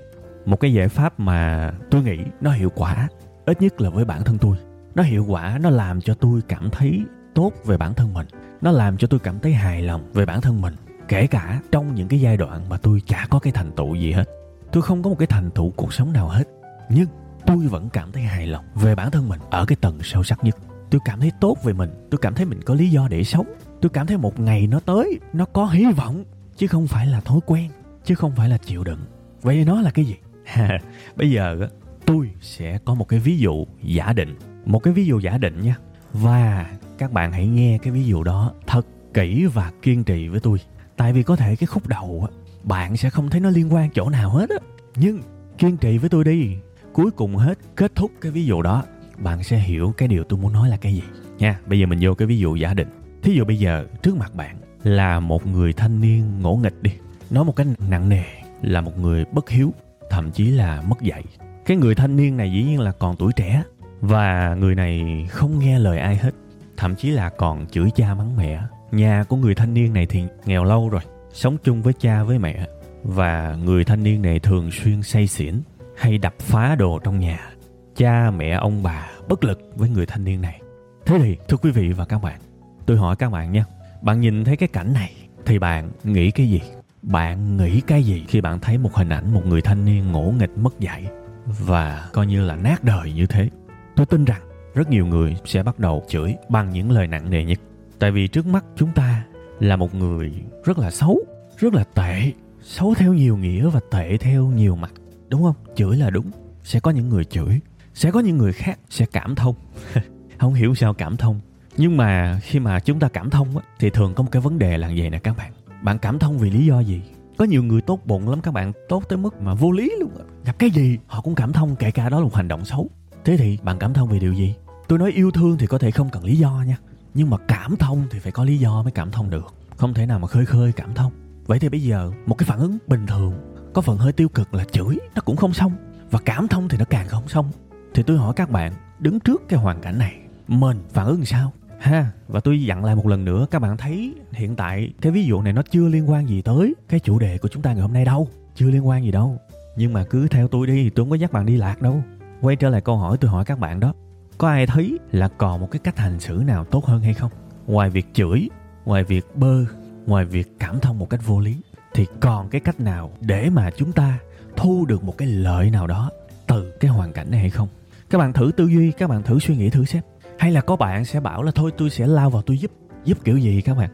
Một 0.46 0.60
cái 0.60 0.74
giải 0.74 0.90
pháp 0.90 1.20
mà 1.20 1.72
tôi 1.92 2.04
nghĩ 2.04 2.18
nó 2.42 2.52
hiệu 2.52 2.72
quả, 2.76 3.08
ít 3.46 3.62
nhất 3.62 3.82
là 3.82 3.90
với 3.90 4.06
bản 4.06 4.24
thân 4.24 4.38
tôi. 4.38 4.58
Nó 4.96 5.04
hiệu 5.04 5.26
quả, 5.28 5.58
nó 5.62 5.70
làm 5.70 6.02
cho 6.02 6.14
tôi 6.14 6.42
cảm 6.48 6.70
thấy 6.70 7.02
tốt 7.36 7.52
về 7.66 7.78
bản 7.78 7.94
thân 7.94 8.14
mình. 8.14 8.28
Nó 8.62 8.72
làm 8.72 8.98
cho 8.98 9.08
tôi 9.08 9.20
cảm 9.20 9.40
thấy 9.40 9.54
hài 9.54 9.82
lòng 9.82 10.12
về 10.14 10.26
bản 10.26 10.42
thân 10.42 10.62
mình. 10.62 10.76
Kể 11.08 11.28
cả 11.28 11.62
trong 11.72 11.96
những 11.96 12.08
cái 12.08 12.22
giai 12.22 12.38
đoạn 12.38 12.70
mà 12.70 12.78
tôi 12.78 13.02
chả 13.06 13.28
có 13.30 13.40
cái 13.40 13.54
thành 13.54 13.72
tựu 13.72 13.96
gì 13.96 14.12
hết 14.12 14.26
tôi 14.74 14.84
không 14.84 15.04
có 15.04 15.10
một 15.10 15.16
cái 15.20 15.28
thành 15.28 15.52
tựu 15.52 15.70
cuộc 15.70 15.94
sống 15.94 16.14
nào 16.14 16.28
hết, 16.28 16.44
nhưng 16.90 17.08
tôi 17.46 17.58
vẫn 17.58 17.90
cảm 17.90 18.12
thấy 18.12 18.24
hài 18.24 18.48
lòng 18.48 18.66
về 18.76 18.96
bản 18.96 19.12
thân 19.12 19.30
mình 19.30 19.40
ở 19.50 19.66
cái 19.66 19.76
tầng 19.76 20.00
sâu 20.04 20.24
sắc 20.24 20.44
nhất. 20.44 20.58
Tôi 20.90 21.02
cảm 21.06 21.20
thấy 21.20 21.32
tốt 21.42 21.58
về 21.64 21.74
mình, 21.74 21.90
tôi 22.12 22.20
cảm 22.22 22.34
thấy 22.34 22.46
mình 22.46 22.62
có 22.62 22.74
lý 22.74 22.90
do 22.90 23.08
để 23.08 23.24
sống. 23.24 23.54
Tôi 23.82 23.90
cảm 23.90 24.08
thấy 24.08 24.18
một 24.18 24.40
ngày 24.40 24.68
nó 24.68 24.80
tới, 24.80 25.20
nó 25.34 25.46
có 25.46 25.66
hy 25.66 25.86
vọng, 25.86 26.24
chứ 26.58 26.68
không 26.68 26.88
phải 26.88 27.08
là 27.08 27.22
thói 27.22 27.40
quen, 27.46 27.70
chứ 28.06 28.16
không 28.16 28.32
phải 28.36 28.50
là 28.50 28.58
chịu 28.58 28.84
đựng. 28.84 29.00
Vậy 29.42 29.66
nó 29.66 29.82
là 29.82 29.92
cái 29.92 30.06
gì? 30.06 30.16
Bây 31.16 31.32
giờ 31.32 31.68
tôi 32.06 32.30
sẽ 32.42 32.80
có 32.86 32.94
một 32.94 33.08
cái 33.08 33.20
ví 33.20 33.38
dụ 33.38 33.66
giả 33.84 34.14
định, 34.14 34.36
một 34.66 34.80
cái 34.80 34.94
ví 34.94 35.06
dụ 35.06 35.20
giả 35.20 35.38
định 35.38 35.62
nha. 35.62 35.76
Và 36.14 36.70
các 36.98 37.12
bạn 37.12 37.32
hãy 37.32 37.48
nghe 37.48 37.78
cái 37.78 37.94
ví 37.94 38.06
dụ 38.06 38.24
đó 38.24 38.52
thật 38.68 38.88
kỹ 39.14 39.46
và 39.46 39.72
kiên 39.82 40.04
trì 40.04 40.28
với 40.28 40.40
tôi. 40.40 40.60
Tại 40.98 41.14
vì 41.14 41.24
có 41.24 41.36
thể 41.36 41.56
cái 41.56 41.68
khúc 41.68 41.88
đầu 41.88 42.28
bạn 42.64 42.98
sẽ 42.98 43.10
không 43.10 43.30
thấy 43.30 43.42
nó 43.42 43.50
liên 43.50 43.74
quan 43.74 43.90
chỗ 43.94 44.10
nào 44.10 44.30
hết 44.30 44.50
á. 44.50 44.56
Nhưng 44.96 45.22
kiên 45.58 45.78
trì 45.78 45.98
với 45.98 46.10
tôi 46.10 46.24
đi. 46.24 46.56
Cuối 46.94 47.12
cùng 47.12 47.36
hết, 47.36 47.58
kết 47.76 47.96
thúc 47.96 48.12
cái 48.22 48.32
ví 48.32 48.46
dụ 48.46 48.62
đó, 48.62 48.84
bạn 49.18 49.44
sẽ 49.44 49.58
hiểu 49.58 49.94
cái 49.98 50.08
điều 50.08 50.24
tôi 50.24 50.40
muốn 50.40 50.54
nói 50.54 50.70
là 50.70 50.78
cái 50.78 50.94
gì. 50.94 51.04
Nha, 51.38 51.60
bây 51.66 51.80
giờ 51.80 51.86
mình 51.86 52.00
vô 52.02 52.14
cái 52.14 52.28
ví 52.28 52.38
dụ 52.38 52.56
giả 52.56 52.74
định. 52.74 52.90
Thí 53.24 53.34
dụ 53.34 53.46
bây 53.46 53.60
giờ 53.60 53.86
trước 54.02 54.18
mặt 54.18 54.36
bạn 54.36 54.58
là 54.84 55.20
một 55.20 55.48
người 55.48 55.74
thanh 55.74 56.02
niên 56.02 56.42
ngỗ 56.42 56.56
nghịch 56.56 56.82
đi. 56.82 56.92
Nói 57.30 57.46
một 57.46 57.56
cái 57.56 57.66
nặng 57.90 58.10
nề, 58.10 58.24
là 58.62 58.82
một 58.82 59.00
người 59.00 59.26
bất 59.26 59.50
hiếu, 59.50 59.74
thậm 60.10 60.32
chí 60.32 60.46
là 60.46 60.82
mất 60.82 61.02
dạy. 61.02 61.24
Cái 61.66 61.78
người 61.78 61.96
thanh 61.96 62.16
niên 62.16 62.38
này 62.38 62.52
dĩ 62.52 62.64
nhiên 62.64 62.80
là 62.80 62.92
còn 62.92 63.16
tuổi 63.16 63.34
trẻ, 63.36 63.64
và 64.02 64.56
người 64.56 64.76
này 64.76 65.26
không 65.30 65.60
nghe 65.60 65.80
lời 65.80 66.00
ai 66.00 66.16
hết, 66.16 66.32
thậm 66.78 66.96
chí 66.96 67.10
là 67.10 67.30
còn 67.30 67.68
chửi 67.68 67.90
cha 67.96 68.14
mắng 68.14 68.38
mẹ. 68.38 68.62
Nhà 68.92 69.24
của 69.24 69.38
người 69.38 69.56
thanh 69.56 69.74
niên 69.74 69.94
này 69.94 70.06
thì 70.06 70.24
nghèo 70.46 70.64
lâu 70.64 70.90
rồi 70.90 71.02
sống 71.34 71.58
chung 71.64 71.82
với 71.82 71.94
cha, 71.94 72.24
với 72.24 72.40
mẹ 72.40 72.68
và 73.04 73.58
người 73.64 73.84
thanh 73.84 74.04
niên 74.04 74.22
này 74.22 74.40
thường 74.40 74.72
xuyên 74.72 75.04
say 75.04 75.28
xỉn 75.28 75.62
hay 75.98 76.18
đập 76.18 76.36
phá 76.40 76.76
đồ 76.76 77.00
trong 77.00 77.20
nhà. 77.20 77.50
Cha, 77.96 78.32
mẹ, 78.32 78.50
ông, 78.50 78.84
bà 78.84 79.10
bất 79.30 79.44
lực 79.44 79.60
với 79.76 79.90
người 79.90 80.06
thanh 80.06 80.24
niên 80.24 80.42
này. 80.42 80.62
Thế 81.06 81.20
thì, 81.20 81.38
thưa 81.48 81.58
quý 81.58 81.72
vị 81.72 81.90
và 81.94 82.06
các 82.06 82.22
bạn, 82.24 82.40
tôi 82.86 82.98
hỏi 82.98 83.16
các 83.16 83.30
bạn 83.30 83.52
nha. 83.52 83.66
Bạn 84.02 84.20
nhìn 84.20 84.44
thấy 84.44 84.58
cái 84.58 84.68
cảnh 84.68 84.94
này 84.94 85.14
thì 85.46 85.60
bạn 85.60 85.92
nghĩ 86.04 86.32
cái 86.32 86.50
gì? 86.50 86.62
Bạn 87.02 87.58
nghĩ 87.58 87.82
cái 87.82 88.04
gì 88.04 88.26
khi 88.28 88.42
bạn 88.42 88.60
thấy 88.60 88.78
một 88.78 88.94
hình 88.94 89.10
ảnh 89.10 89.34
một 89.34 89.46
người 89.46 89.62
thanh 89.62 89.86
niên 89.86 90.12
ngỗ 90.12 90.34
nghịch, 90.40 90.58
mất 90.58 90.80
dạy 90.80 91.06
và 91.46 92.10
coi 92.14 92.28
như 92.28 92.42
là 92.46 92.56
nát 92.56 92.84
đời 92.84 93.14
như 93.14 93.26
thế? 93.26 93.50
Tôi 93.96 94.06
tin 94.06 94.26
rằng 94.26 94.42
rất 94.76 94.90
nhiều 94.90 95.06
người 95.06 95.38
sẽ 95.46 95.64
bắt 95.64 95.80
đầu 95.80 96.04
chửi 96.08 96.36
bằng 96.50 96.70
những 96.70 96.92
lời 96.92 97.08
nặng 97.08 97.30
nề 97.30 97.44
nhất. 97.44 97.60
Tại 98.00 98.12
vì 98.12 98.28
trước 98.28 98.48
mắt 98.48 98.66
chúng 98.76 98.92
ta 98.92 99.24
là 99.64 99.76
một 99.76 99.96
người 99.96 100.32
rất 100.64 100.80
là 100.80 100.92
xấu 100.92 101.20
rất 101.58 101.74
là 101.74 101.84
tệ 101.84 102.32
xấu 102.62 102.94
theo 102.94 103.14
nhiều 103.14 103.38
nghĩa 103.38 103.70
và 103.70 103.80
tệ 103.92 104.18
theo 104.18 104.46
nhiều 104.46 104.76
mặt 104.76 104.92
đúng 105.30 105.44
không? 105.44 105.56
Chửi 105.76 105.98
là 105.98 106.10
đúng. 106.10 106.32
Sẽ 106.64 106.80
có 106.80 106.92
những 106.92 107.10
người 107.10 107.26
chửi 107.26 107.60
sẽ 107.94 108.12
có 108.12 108.20
những 108.20 108.38
người 108.38 108.54
khác 108.54 108.80
sẽ 108.90 109.06
cảm 109.06 109.36
thông. 109.36 109.56
Không 110.40 110.54
hiểu 110.54 110.76
sao 110.76 110.94
cảm 110.94 111.18
thông. 111.18 111.40
Nhưng 111.78 111.98
mà 111.98 112.40
khi 112.44 112.60
mà 112.60 112.80
chúng 112.80 113.00
ta 113.00 113.08
cảm 113.08 113.30
thông 113.30 113.58
á, 113.58 113.64
thì 113.80 113.90
thường 113.90 114.14
có 114.14 114.24
một 114.24 114.30
cái 114.32 114.42
vấn 114.42 114.60
đề 114.60 114.78
là 114.78 114.92
vậy 114.98 115.10
nè 115.10 115.20
các 115.20 115.38
bạn. 115.38 115.54
Bạn 115.82 116.00
cảm 116.00 116.20
thông 116.20 116.38
vì 116.38 116.50
lý 116.50 116.66
do 116.66 116.80
gì? 116.80 117.02
Có 117.38 117.46
nhiều 117.46 117.64
người 117.64 117.82
tốt 117.82 118.00
bụng 118.06 118.30
lắm 118.30 118.42
các 118.42 118.54
bạn 118.54 118.72
tốt 118.90 119.04
tới 119.10 119.18
mức 119.18 119.42
mà 119.42 119.54
vô 119.54 119.72
lý 119.72 119.92
luôn 120.00 120.12
gặp 120.46 120.60
cái 120.60 120.70
gì 120.70 120.98
họ 121.08 121.22
cũng 121.22 121.36
cảm 121.36 121.54
thông 121.54 121.76
kể 121.76 121.92
cả 121.92 122.10
đó 122.10 122.18
là 122.18 122.24
một 122.24 122.36
hành 122.36 122.48
động 122.48 122.66
xấu. 122.66 122.90
Thế 123.26 123.38
thì 123.38 123.58
bạn 123.64 123.80
cảm 123.80 123.94
thông 123.94 124.10
vì 124.10 124.20
điều 124.20 124.34
gì? 124.34 124.56
Tôi 124.88 125.00
nói 125.00 125.12
yêu 125.12 125.32
thương 125.32 125.58
thì 125.58 125.68
có 125.68 125.78
thể 125.78 125.92
không 125.92 126.10
cần 126.10 126.24
lý 126.24 126.36
do 126.36 126.64
nha 126.68 126.78
nhưng 127.14 127.30
mà 127.30 127.38
cảm 127.48 127.76
thông 127.76 128.04
thì 128.12 128.20
phải 128.20 128.32
có 128.32 128.44
lý 128.44 128.58
do 128.58 128.84
mới 128.84 128.92
cảm 128.92 129.12
thông 129.12 129.30
được. 129.30 129.54
Không 129.78 129.94
thể 129.94 130.06
nào 130.06 130.20
mà 130.20 130.28
khơi 130.28 130.46
khơi 130.46 130.72
cảm 130.72 130.94
thông. 130.94 131.12
Vậy 131.46 131.60
thì 131.60 131.70
bây 131.70 131.82
giờ, 131.82 132.12
một 132.26 132.36
cái 132.36 132.48
phản 132.48 132.60
ứng 132.60 132.78
bình 132.88 133.06
thường, 133.06 133.34
có 133.74 133.82
phần 133.82 133.98
hơi 133.98 134.12
tiêu 134.12 134.30
cực 134.30 134.54
là 134.54 134.64
chửi, 134.72 135.00
nó 135.16 135.22
cũng 135.26 135.36
không 135.36 135.54
xong. 135.54 135.72
Và 136.12 136.20
cảm 136.26 136.48
thông 136.48 136.70
thì 136.70 136.78
nó 136.78 136.86
càng 136.86 137.08
không 137.08 137.28
xong. 137.28 137.52
Thì 137.94 138.04
tôi 138.04 138.18
hỏi 138.18 138.34
các 138.36 138.50
bạn, 138.50 138.74
đứng 139.00 139.20
trước 139.20 139.42
cái 139.50 139.60
hoàn 139.60 139.82
cảnh 139.82 139.98
này, 139.98 140.16
mình 140.48 140.78
phản 140.90 141.06
ứng 141.06 141.26
sao? 141.26 141.52
Ha, 141.80 142.12
và 142.28 142.40
tôi 142.40 142.64
dặn 142.64 142.86
lại 142.86 142.96
một 142.96 143.08
lần 143.08 143.26
nữa, 143.26 143.46
các 143.52 143.60
bạn 143.60 143.78
thấy 143.78 144.16
hiện 144.32 144.56
tại, 144.56 144.94
cái 145.02 145.12
ví 145.12 145.26
dụ 145.26 145.42
này 145.42 145.54
nó 145.54 145.62
chưa 145.72 145.88
liên 145.88 146.10
quan 146.10 146.30
gì 146.30 146.42
tới 146.42 146.74
cái 146.90 147.00
chủ 147.00 147.20
đề 147.20 147.38
của 147.38 147.48
chúng 147.48 147.62
ta 147.62 147.74
ngày 147.74 147.82
hôm 147.82 147.94
nay 147.94 148.06
đâu. 148.06 148.28
Chưa 148.56 148.70
liên 148.70 148.88
quan 148.88 149.04
gì 149.04 149.12
đâu. 149.12 149.38
Nhưng 149.78 149.94
mà 149.94 150.04
cứ 150.04 150.28
theo 150.28 150.48
tôi 150.48 150.68
đi, 150.68 150.90
tôi 150.90 151.04
không 151.04 151.10
có 151.10 151.16
dắt 151.16 151.32
bạn 151.32 151.46
đi 151.46 151.58
lạc 151.58 151.82
đâu. 151.82 152.04
Quay 152.42 152.56
trở 152.56 152.70
lại 152.70 152.82
câu 152.82 152.98
hỏi 152.98 153.18
tôi 153.18 153.32
hỏi 153.32 153.46
các 153.46 153.60
bạn 153.60 153.80
đó 153.80 153.94
có 154.38 154.48
ai 154.48 154.68
thấy 154.68 155.00
là 155.12 155.28
còn 155.28 155.62
một 155.62 155.68
cái 155.72 155.80
cách 155.84 155.98
hành 155.98 156.20
xử 156.20 156.44
nào 156.46 156.66
tốt 156.66 156.86
hơn 156.86 157.02
hay 157.02 157.14
không? 157.14 157.32
Ngoài 157.68 157.90
việc 157.90 158.06
chửi, 158.14 158.50
ngoài 158.86 159.04
việc 159.04 159.26
bơ, 159.36 159.66
ngoài 160.06 160.26
việc 160.26 160.60
cảm 160.60 160.80
thông 160.80 161.00
một 161.00 161.10
cách 161.10 161.20
vô 161.26 161.40
lý, 161.40 161.58
thì 161.94 162.06
còn 162.20 162.50
cái 162.50 162.62
cách 162.62 162.80
nào 162.80 163.12
để 163.22 163.50
mà 163.50 163.72
chúng 163.78 163.92
ta 163.92 164.20
thu 164.56 164.86
được 164.86 165.04
một 165.04 165.18
cái 165.18 165.28
lợi 165.28 165.70
nào 165.70 165.88
đó 165.88 166.10
từ 166.48 166.72
cái 166.80 166.92
hoàn 166.92 167.14
cảnh 167.14 167.32
này 167.32 167.40
hay 167.40 167.50
không? 167.50 167.68
Các 168.10 168.18
bạn 168.18 168.34
thử 168.34 168.52
tư 168.58 168.68
duy, 168.68 168.92
các 168.92 169.10
bạn 169.10 169.24
thử 169.24 169.40
suy 169.40 169.56
nghĩ 169.56 169.70
thử 169.70 169.86
xem. 169.86 170.04
Hay 170.40 170.52
là 170.52 170.62
có 170.62 170.76
bạn 170.76 171.06
sẽ 171.06 171.20
bảo 171.20 171.44
là 171.44 171.52
thôi, 171.56 171.72
tôi 171.78 171.90
sẽ 171.90 172.08
lao 172.08 172.30
vào 172.30 172.42
tôi 172.42 172.58
giúp. 172.58 172.72
Giúp 173.06 173.18
kiểu 173.24 173.38
gì 173.38 173.62
các 173.62 173.78
bạn? 173.78 173.90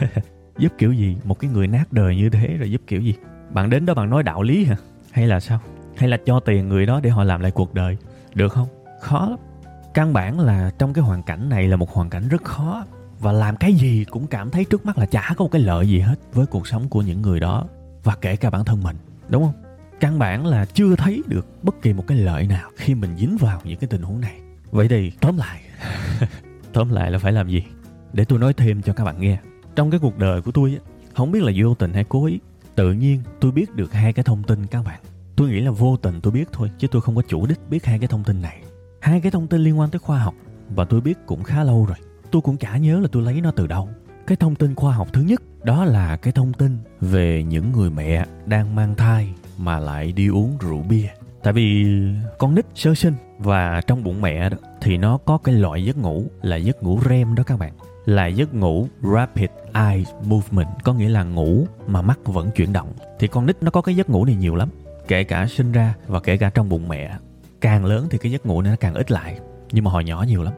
Giúp 0.58 0.72
kiểu 0.78 0.92
gì? 0.92 1.16
Một 1.24 1.38
cái 1.38 1.50
người 1.50 1.66
nát 1.66 1.92
đời 1.92 2.16
như 2.16 2.30
thế 2.30 2.46
rồi 2.46 2.70
giúp 2.70 2.80
kiểu 2.86 3.00
gì? 3.00 3.14
Bạn 3.50 3.70
đến 3.70 3.86
đó 3.86 3.94
bạn 3.94 4.10
nói 4.10 4.22
đạo 4.22 4.42
lý 4.42 4.64
hả? 4.64 4.76
Hay 5.10 5.26
là 5.26 5.40
sao? 5.40 5.60
Hay 5.96 6.08
là 6.08 6.16
cho 6.26 6.40
tiền 6.40 6.68
người 6.68 6.86
đó 6.86 7.00
để 7.02 7.10
họ 7.10 7.24
làm 7.24 7.40
lại 7.40 7.50
cuộc 7.50 7.74
đời? 7.74 7.96
Được 8.34 8.52
không? 8.52 8.68
Khó 9.00 9.28
lắm 9.30 9.38
căn 9.96 10.12
bản 10.12 10.40
là 10.40 10.70
trong 10.78 10.92
cái 10.92 11.04
hoàn 11.04 11.22
cảnh 11.22 11.48
này 11.48 11.68
là 11.68 11.76
một 11.76 11.90
hoàn 11.90 12.10
cảnh 12.10 12.28
rất 12.28 12.44
khó. 12.44 12.84
Và 13.20 13.32
làm 13.32 13.56
cái 13.56 13.74
gì 13.74 14.04
cũng 14.10 14.26
cảm 14.26 14.50
thấy 14.50 14.64
trước 14.64 14.86
mắt 14.86 14.98
là 14.98 15.06
chả 15.06 15.34
có 15.36 15.44
một 15.44 15.48
cái 15.48 15.62
lợi 15.62 15.88
gì 15.88 15.98
hết 15.98 16.14
với 16.32 16.46
cuộc 16.46 16.66
sống 16.66 16.88
của 16.88 17.02
những 17.02 17.22
người 17.22 17.40
đó 17.40 17.66
và 18.04 18.16
kể 18.20 18.36
cả 18.36 18.50
bản 18.50 18.64
thân 18.64 18.82
mình, 18.82 18.96
đúng 19.28 19.44
không? 19.44 19.54
Căn 20.00 20.18
bản 20.18 20.46
là 20.46 20.64
chưa 20.64 20.96
thấy 20.96 21.22
được 21.26 21.64
bất 21.64 21.82
kỳ 21.82 21.92
một 21.92 22.06
cái 22.06 22.18
lợi 22.18 22.46
nào 22.46 22.70
khi 22.76 22.94
mình 22.94 23.16
dính 23.16 23.36
vào 23.36 23.60
những 23.64 23.78
cái 23.78 23.88
tình 23.88 24.02
huống 24.02 24.20
này. 24.20 24.40
Vậy 24.70 24.88
thì 24.88 25.12
tóm 25.20 25.36
lại 25.36 25.60
tóm 26.72 26.90
lại 26.90 27.10
là 27.10 27.18
phải 27.18 27.32
làm 27.32 27.48
gì? 27.48 27.62
Để 28.12 28.24
tôi 28.24 28.38
nói 28.38 28.52
thêm 28.52 28.82
cho 28.82 28.92
các 28.92 29.04
bạn 29.04 29.20
nghe. 29.20 29.38
Trong 29.76 29.90
cái 29.90 30.00
cuộc 30.00 30.18
đời 30.18 30.42
của 30.42 30.50
tôi 30.50 30.78
không 31.14 31.32
biết 31.32 31.42
là 31.42 31.52
vô 31.56 31.74
tình 31.74 31.92
hay 31.92 32.04
cố 32.08 32.26
ý, 32.26 32.40
tự 32.74 32.92
nhiên 32.92 33.22
tôi 33.40 33.52
biết 33.52 33.74
được 33.74 33.92
hai 33.92 34.12
cái 34.12 34.24
thông 34.24 34.42
tin 34.42 34.66
các 34.66 34.84
bạn. 34.84 35.00
Tôi 35.36 35.48
nghĩ 35.48 35.60
là 35.60 35.70
vô 35.70 35.96
tình 35.96 36.20
tôi 36.20 36.32
biết 36.32 36.48
thôi, 36.52 36.70
chứ 36.78 36.88
tôi 36.90 37.02
không 37.02 37.16
có 37.16 37.22
chủ 37.28 37.46
đích 37.46 37.58
biết 37.70 37.84
hai 37.84 37.98
cái 37.98 38.08
thông 38.08 38.24
tin 38.24 38.42
này 38.42 38.62
hai 39.00 39.20
cái 39.20 39.30
thông 39.30 39.46
tin 39.46 39.60
liên 39.60 39.78
quan 39.78 39.90
tới 39.90 39.98
khoa 39.98 40.18
học, 40.18 40.34
và 40.74 40.84
tôi 40.84 41.00
biết 41.00 41.18
cũng 41.26 41.42
khá 41.42 41.64
lâu 41.64 41.86
rồi. 41.86 41.96
Tôi 42.30 42.42
cũng 42.42 42.56
chả 42.56 42.76
nhớ 42.76 43.00
là 43.00 43.08
tôi 43.12 43.22
lấy 43.22 43.40
nó 43.40 43.50
từ 43.50 43.66
đâu. 43.66 43.88
Cái 44.26 44.36
thông 44.36 44.54
tin 44.54 44.74
khoa 44.74 44.94
học 44.94 45.08
thứ 45.12 45.22
nhất, 45.22 45.42
đó 45.64 45.84
là 45.84 46.16
cái 46.16 46.32
thông 46.32 46.52
tin 46.52 46.78
về 47.00 47.42
những 47.42 47.72
người 47.72 47.90
mẹ 47.90 48.26
đang 48.46 48.74
mang 48.74 48.94
thai 48.94 49.34
mà 49.58 49.78
lại 49.78 50.12
đi 50.12 50.28
uống 50.28 50.58
rượu 50.60 50.82
bia. 50.88 51.08
Tại 51.42 51.52
vì 51.52 51.86
con 52.38 52.54
nít 52.54 52.66
sơ 52.74 52.94
sinh 52.94 53.14
và 53.38 53.80
trong 53.86 54.04
bụng 54.04 54.20
mẹ 54.20 54.48
đó, 54.48 54.56
thì 54.80 54.96
nó 54.96 55.18
có 55.18 55.38
cái 55.38 55.54
loại 55.54 55.84
giấc 55.84 55.96
ngủ 55.96 56.24
là 56.42 56.56
giấc 56.56 56.82
ngủ 56.82 57.00
REM 57.08 57.34
đó 57.34 57.42
các 57.42 57.58
bạn. 57.58 57.72
Là 58.04 58.26
giấc 58.26 58.54
ngủ 58.54 58.88
Rapid 59.14 59.50
Eye 59.72 60.04
Movement, 60.24 60.68
có 60.84 60.94
nghĩa 60.94 61.08
là 61.08 61.22
ngủ 61.22 61.66
mà 61.86 62.02
mắt 62.02 62.18
vẫn 62.24 62.50
chuyển 62.50 62.72
động. 62.72 62.92
Thì 63.18 63.26
con 63.26 63.46
nít 63.46 63.62
nó 63.62 63.70
có 63.70 63.82
cái 63.82 63.96
giấc 63.96 64.10
ngủ 64.10 64.24
này 64.24 64.34
nhiều 64.34 64.54
lắm, 64.54 64.68
kể 65.08 65.24
cả 65.24 65.46
sinh 65.46 65.72
ra 65.72 65.94
và 66.06 66.20
kể 66.20 66.36
cả 66.36 66.50
trong 66.50 66.68
bụng 66.68 66.88
mẹ 66.88 67.16
càng 67.66 67.84
lớn 67.84 68.06
thì 68.10 68.18
cái 68.18 68.32
giấc 68.32 68.46
ngủ 68.46 68.62
này 68.62 68.70
nó 68.70 68.76
càng 68.80 68.94
ít 68.94 69.10
lại. 69.10 69.38
Nhưng 69.72 69.84
mà 69.84 69.90
hồi 69.90 70.04
nhỏ 70.04 70.24
nhiều 70.28 70.42
lắm. 70.42 70.54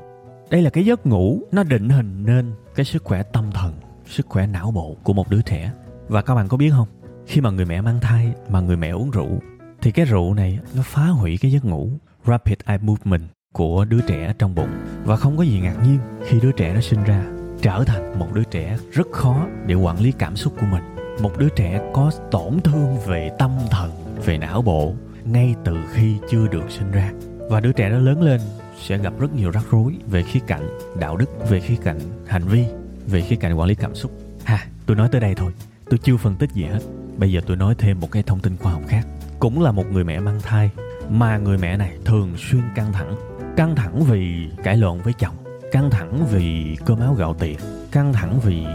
Đây 0.50 0.62
là 0.62 0.71
cái 0.71 0.85
giấc 0.85 1.07
ngủ 1.07 1.43
nó 1.53 1.62
định 1.62 1.88
hình 1.88 2.25
nên 2.27 2.53
cái 2.75 2.85
sức 2.85 3.05
khỏe 3.05 3.23
tâm 3.23 3.50
thần, 3.55 3.75
sức 4.07 4.27
khỏe 4.29 4.47
não 4.47 4.71
bộ 4.71 4.97
của 5.03 5.12
một 5.12 5.31
đứa 5.31 5.43
trẻ. 5.43 5.73
Và 6.09 6.23
các 6.23 6.35
bạn 6.35 6.49
có 6.49 6.57
biết 6.57 6.71
không? 6.71 6.88
Khi 7.27 7.41
mà 7.41 7.50
người 7.50 7.65
mẹ 7.65 7.81
mang 7.81 8.00
thai, 8.00 8.33
mà 8.49 8.61
người 8.61 8.77
mẹ 8.77 8.88
uống 8.88 9.11
rượu, 9.11 9.38
thì 9.83 9.93
cái 9.93 10.05
rượu 10.05 10.35
này 10.35 10.59
nó 10.75 10.83
phá 10.85 11.07
hủy 11.07 11.38
cái 11.41 11.53
giấc 11.53 11.65
ngủ, 11.65 11.91
rapid 12.27 12.59
eye 12.67 12.79
movement, 12.79 13.29
của 13.53 13.85
đứa 13.85 14.00
trẻ 14.00 14.35
trong 14.38 14.55
bụng. 14.55 14.71
Và 15.05 15.17
không 15.17 15.37
có 15.37 15.43
gì 15.43 15.61
ngạc 15.61 15.77
nhiên 15.85 15.99
khi 16.27 16.41
đứa 16.41 16.53
trẻ 16.53 16.75
nó 16.75 16.81
sinh 16.81 17.05
ra. 17.05 17.25
Trở 17.62 17.85
thành 17.87 18.19
một 18.19 18.35
đứa 18.35 18.45
trẻ 18.45 18.79
rất 18.93 19.07
khó 19.12 19.47
để 19.67 19.75
quản 19.75 20.00
lý 20.00 20.12
cảm 20.12 20.37
xúc 20.37 20.53
của 20.61 20.67
mình. 20.71 20.83
Một 21.23 21.38
đứa 21.38 21.49
trẻ 21.49 21.91
có 21.95 22.11
tổn 22.31 22.61
thương 22.65 22.97
về 23.07 23.31
tâm 23.38 23.50
thần, 23.71 23.91
về 24.25 24.38
não 24.38 24.62
bộ 24.62 24.95
ngay 25.32 25.54
từ 25.64 25.76
khi 25.92 26.16
chưa 26.30 26.49
được 26.49 26.70
sinh 26.70 26.90
ra. 26.90 27.12
Và 27.50 27.61
đứa 27.61 27.73
trẻ 27.73 27.90
đó 27.90 27.99
lớn 27.99 28.23
lên 28.23 28.40
sẽ 28.80 28.99
gặp 28.99 29.12
rất 29.18 29.35
nhiều 29.35 29.50
rắc 29.50 29.64
rối 29.70 29.97
về 30.06 30.23
khía 30.23 30.40
cạnh 30.47 30.68
đạo 31.00 31.16
đức, 31.16 31.49
về 31.49 31.61
khía 31.61 31.76
cạnh 31.82 31.99
hành 32.26 32.49
vi, 32.49 32.64
về 33.06 33.20
khía 33.20 33.37
cạnh 33.37 33.58
quản 33.58 33.68
lý 33.68 33.75
cảm 33.75 33.94
xúc. 33.94 34.12
Ha, 34.44 34.66
tôi 34.87 34.97
nói 34.97 35.08
tới 35.12 35.20
đây 35.20 35.35
thôi. 35.35 35.52
Tôi 35.90 35.99
chưa 35.99 36.16
phân 36.16 36.37
tích 36.37 36.50
gì 36.52 36.64
hết. 36.64 36.80
Bây 37.16 37.32
giờ 37.32 37.40
tôi 37.47 37.56
nói 37.56 37.75
thêm 37.78 38.00
một 38.00 38.11
cái 38.11 38.23
thông 38.23 38.40
tin 38.40 38.56
khoa 38.56 38.73
học 38.73 38.82
khác. 38.88 39.06
Cũng 39.38 39.62
là 39.62 39.73
một 39.73 39.85
người 39.92 40.04
mẹ 40.04 40.20
mang 40.20 40.40
thai, 40.42 40.70
mà 41.11 41.38
người 41.38 41.58
mẹ 41.58 41.76
này 41.76 41.99
thường 42.04 42.35
xuyên 42.37 42.62
căng 42.75 42.92
thẳng. 42.92 43.14
Căng 43.56 43.76
thẳng 43.76 44.04
vì 44.04 44.49
cãi 44.64 44.76
lộn 44.76 45.00
với 45.00 45.12
chồng, 45.12 45.35
căng 45.73 45.90
thẳng 45.90 46.26
vì 46.32 46.76
cơm 46.87 47.00
áo 47.00 47.14
gạo 47.14 47.35
tiền 47.35 47.58
căng 47.92 48.12
thẳng 48.12 48.40
vì 48.40 48.66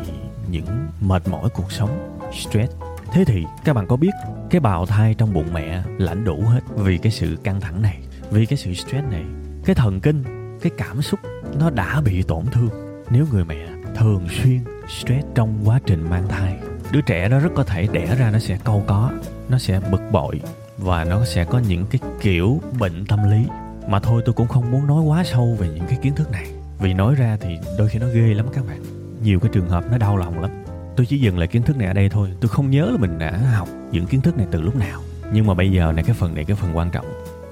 những 0.52 0.66
mệt 1.02 1.28
mỏi 1.28 1.50
cuộc 1.50 1.72
sống, 1.72 2.20
stress 2.34 2.74
thế 3.14 3.26
thì, 3.26 3.46
các 3.64 3.74
bạn 3.74 3.88
có 3.88 3.96
biết 3.96 4.12
cái 4.50 4.60
bào 4.60 4.86
thai 4.86 5.14
trong 5.14 5.34
bụng 5.34 5.54
mẹ 5.54 5.84
lãnh 5.98 6.24
đủ 6.24 6.42
hết 6.42 6.60
vì 6.76 6.98
cái 6.98 7.12
sự 7.12 7.38
căng 7.44 7.62
thẳng 7.62 7.82
này, 7.82 8.00
vì 8.32 8.46
cái 8.46 8.58
sự 8.58 8.74
stress 8.74 9.08
này. 9.12 9.24
Cái 9.66 9.76
thần 9.76 10.00
kinh, 10.00 10.24
cái 10.62 10.72
cảm 10.78 11.02
xúc 11.02 11.20
nó 11.60 11.70
đã 11.70 12.02
bị 12.02 12.24
tổn 12.24 12.46
thương. 12.46 12.70
Nếu 13.10 13.26
người 13.32 13.46
mẹ 13.46 13.68
thường 13.96 14.28
xuyên 14.30 14.60
stress 14.90 15.26
trong 15.36 15.62
quá 15.66 15.80
trình 15.86 16.10
mang 16.10 16.28
thai, 16.28 16.58
đứa 16.92 17.02
trẻ 17.02 17.30
đó 17.30 17.40
rất 17.40 17.50
có 17.56 17.64
thể 17.64 17.88
đẻ 17.92 18.16
ra 18.20 18.32
nó 18.32 18.40
sẽ 18.40 18.58
câu 18.64 18.84
có, 18.88 19.12
nó 19.50 19.58
sẽ 19.58 19.80
bực 19.92 20.02
bội 20.12 20.42
và 20.78 21.04
nó 21.04 21.26
sẽ 21.26 21.46
có 21.46 21.60
những 21.60 21.86
cái 21.86 22.00
kiểu 22.22 22.62
bệnh 22.80 23.06
tâm 23.06 23.32
lý. 23.32 23.46
Mà 23.88 24.00
thôi, 24.00 24.22
tôi 24.26 24.34
cũng 24.34 24.48
không 24.48 24.72
muốn 24.72 24.88
nói 24.88 25.04
quá 25.04 25.24
sâu 25.24 25.56
về 25.60 25.70
những 25.76 25.86
cái 25.88 26.00
kiến 26.02 26.16
thức 26.16 26.32
này. 26.32 26.46
Vì 26.80 26.94
nói 26.94 27.16
ra 27.16 27.38
thì 27.42 27.58
đôi 27.78 27.90
khi 27.90 28.00
nó 28.00 28.08
ghê 28.08 28.34
lắm 28.34 28.46
các 28.54 28.68
bạn. 28.68 28.84
Nhiều 29.24 29.40
cái 29.40 29.50
trường 29.54 29.70
hợp 29.70 29.84
nó 29.92 29.98
đau 29.98 30.18
lòng 30.18 30.40
lắm 30.40 30.63
tôi 30.96 31.06
chỉ 31.06 31.20
dừng 31.20 31.38
lại 31.38 31.48
kiến 31.48 31.62
thức 31.62 31.78
này 31.78 31.88
ở 31.88 31.94
đây 31.94 32.10
thôi. 32.10 32.30
Tôi 32.42 32.50
không 32.50 32.70
nhớ 32.70 32.92
là 32.92 32.98
mình 32.98 33.20
đã 33.20 33.32
học 33.32 33.68
những 33.92 34.06
kiến 34.06 34.22
thức 34.22 34.38
này 34.38 34.48
từ 34.52 34.62
lúc 34.62 34.76
nào. 34.76 35.02
Nhưng 35.34 35.46
mà 35.46 35.54
bây 35.54 35.72
giờ 35.72 35.92
này, 35.92 36.04
cái 36.04 36.16
phần 36.20 36.36
này, 36.36 36.46
cái 36.46 36.56
phần 36.56 36.78
quan 36.78 36.90
trọng. 36.92 37.06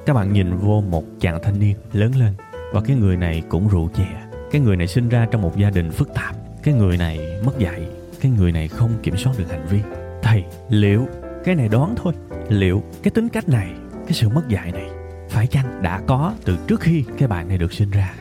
Các 0.05 0.13
bạn 0.13 0.33
nhìn 0.33 0.57
vô 0.57 0.81
một 0.81 1.03
chàng 1.19 1.39
thanh 1.43 1.59
niên 1.59 1.75
lớn 1.93 2.15
lên 2.15 2.33
và 2.73 2.81
cái 2.81 2.95
người 2.95 3.17
này 3.17 3.43
cũng 3.49 3.67
rượu 3.67 3.89
chè. 3.95 4.07
Cái 4.51 4.61
người 4.61 4.75
này 4.75 4.87
sinh 4.87 5.09
ra 5.09 5.27
trong 5.31 5.41
một 5.41 5.57
gia 5.57 5.69
đình 5.69 5.91
phức 5.91 6.13
tạp. 6.13 6.35
Cái 6.63 6.73
người 6.73 6.97
này 6.97 7.39
mất 7.45 7.59
dạy. 7.59 7.81
Cái 8.21 8.31
người 8.31 8.51
này 8.51 8.67
không 8.67 8.91
kiểm 9.03 9.17
soát 9.17 9.33
được 9.37 9.51
hành 9.51 9.67
vi. 9.69 9.79
Thầy, 10.23 10.43
liệu 10.69 11.07
cái 11.43 11.55
này 11.55 11.67
đoán 11.67 11.95
thôi? 12.03 12.13
Liệu 12.49 12.83
cái 13.03 13.11
tính 13.11 13.29
cách 13.29 13.49
này, 13.49 13.71
cái 13.93 14.13
sự 14.13 14.29
mất 14.29 14.47
dạy 14.47 14.71
này 14.71 14.89
phải 15.29 15.47
chăng 15.47 15.81
đã 15.81 16.01
có 16.07 16.33
từ 16.45 16.57
trước 16.67 16.81
khi 16.81 17.03
cái 17.17 17.27
bạn 17.27 17.47
này 17.47 17.57
được 17.57 17.73
sinh 17.73 17.91
ra? 17.91 18.13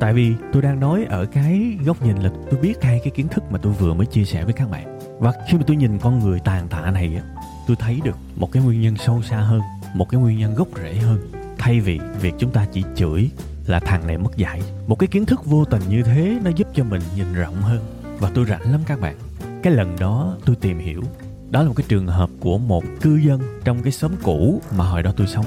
Tại 0.00 0.12
vì 0.12 0.34
tôi 0.52 0.62
đang 0.62 0.80
nói 0.80 1.04
ở 1.04 1.26
cái 1.26 1.78
góc 1.84 2.02
nhìn 2.02 2.16
là 2.16 2.30
tôi 2.50 2.60
biết 2.60 2.82
hai 2.82 3.00
cái 3.04 3.10
kiến 3.10 3.28
thức 3.28 3.44
mà 3.50 3.58
tôi 3.58 3.72
vừa 3.72 3.94
mới 3.94 4.06
chia 4.06 4.24
sẻ 4.24 4.44
với 4.44 4.52
các 4.52 4.70
bạn. 4.70 4.98
Và 5.18 5.32
khi 5.48 5.58
mà 5.58 5.64
tôi 5.66 5.76
nhìn 5.76 5.98
con 5.98 6.18
người 6.18 6.40
tàn 6.44 6.68
tạ 6.68 6.90
này 6.90 7.16
á, 7.16 7.22
tôi 7.66 7.76
thấy 7.80 8.00
được 8.04 8.16
một 8.36 8.52
cái 8.52 8.62
nguyên 8.62 8.80
nhân 8.80 8.96
sâu 8.96 9.22
xa 9.22 9.36
hơn, 9.36 9.60
một 9.94 10.08
cái 10.08 10.20
nguyên 10.20 10.38
nhân 10.38 10.54
gốc 10.54 10.68
rễ 10.82 10.94
hơn. 10.94 11.18
Thay 11.58 11.80
vì 11.80 12.00
việc 12.20 12.34
chúng 12.38 12.50
ta 12.50 12.66
chỉ 12.72 12.84
chửi 12.96 13.30
là 13.66 13.80
thằng 13.80 14.06
này 14.06 14.18
mất 14.18 14.36
dạy. 14.36 14.62
Một 14.86 14.98
cái 14.98 15.06
kiến 15.06 15.26
thức 15.26 15.44
vô 15.44 15.64
tình 15.64 15.82
như 15.88 16.02
thế 16.02 16.38
nó 16.44 16.50
giúp 16.50 16.68
cho 16.74 16.84
mình 16.84 17.02
nhìn 17.16 17.32
rộng 17.34 17.62
hơn. 17.62 17.80
Và 18.18 18.30
tôi 18.34 18.46
rảnh 18.46 18.72
lắm 18.72 18.80
các 18.86 19.00
bạn. 19.00 19.16
Cái 19.62 19.72
lần 19.72 19.96
đó 19.98 20.36
tôi 20.44 20.56
tìm 20.56 20.78
hiểu, 20.78 21.02
đó 21.50 21.62
là 21.62 21.68
một 21.68 21.74
cái 21.76 21.86
trường 21.88 22.06
hợp 22.06 22.30
của 22.40 22.58
một 22.58 22.84
cư 23.00 23.16
dân 23.16 23.40
trong 23.64 23.82
cái 23.82 23.92
xóm 23.92 24.12
cũ 24.22 24.60
mà 24.76 24.84
hồi 24.84 25.02
đó 25.02 25.12
tôi 25.16 25.26
sống 25.26 25.46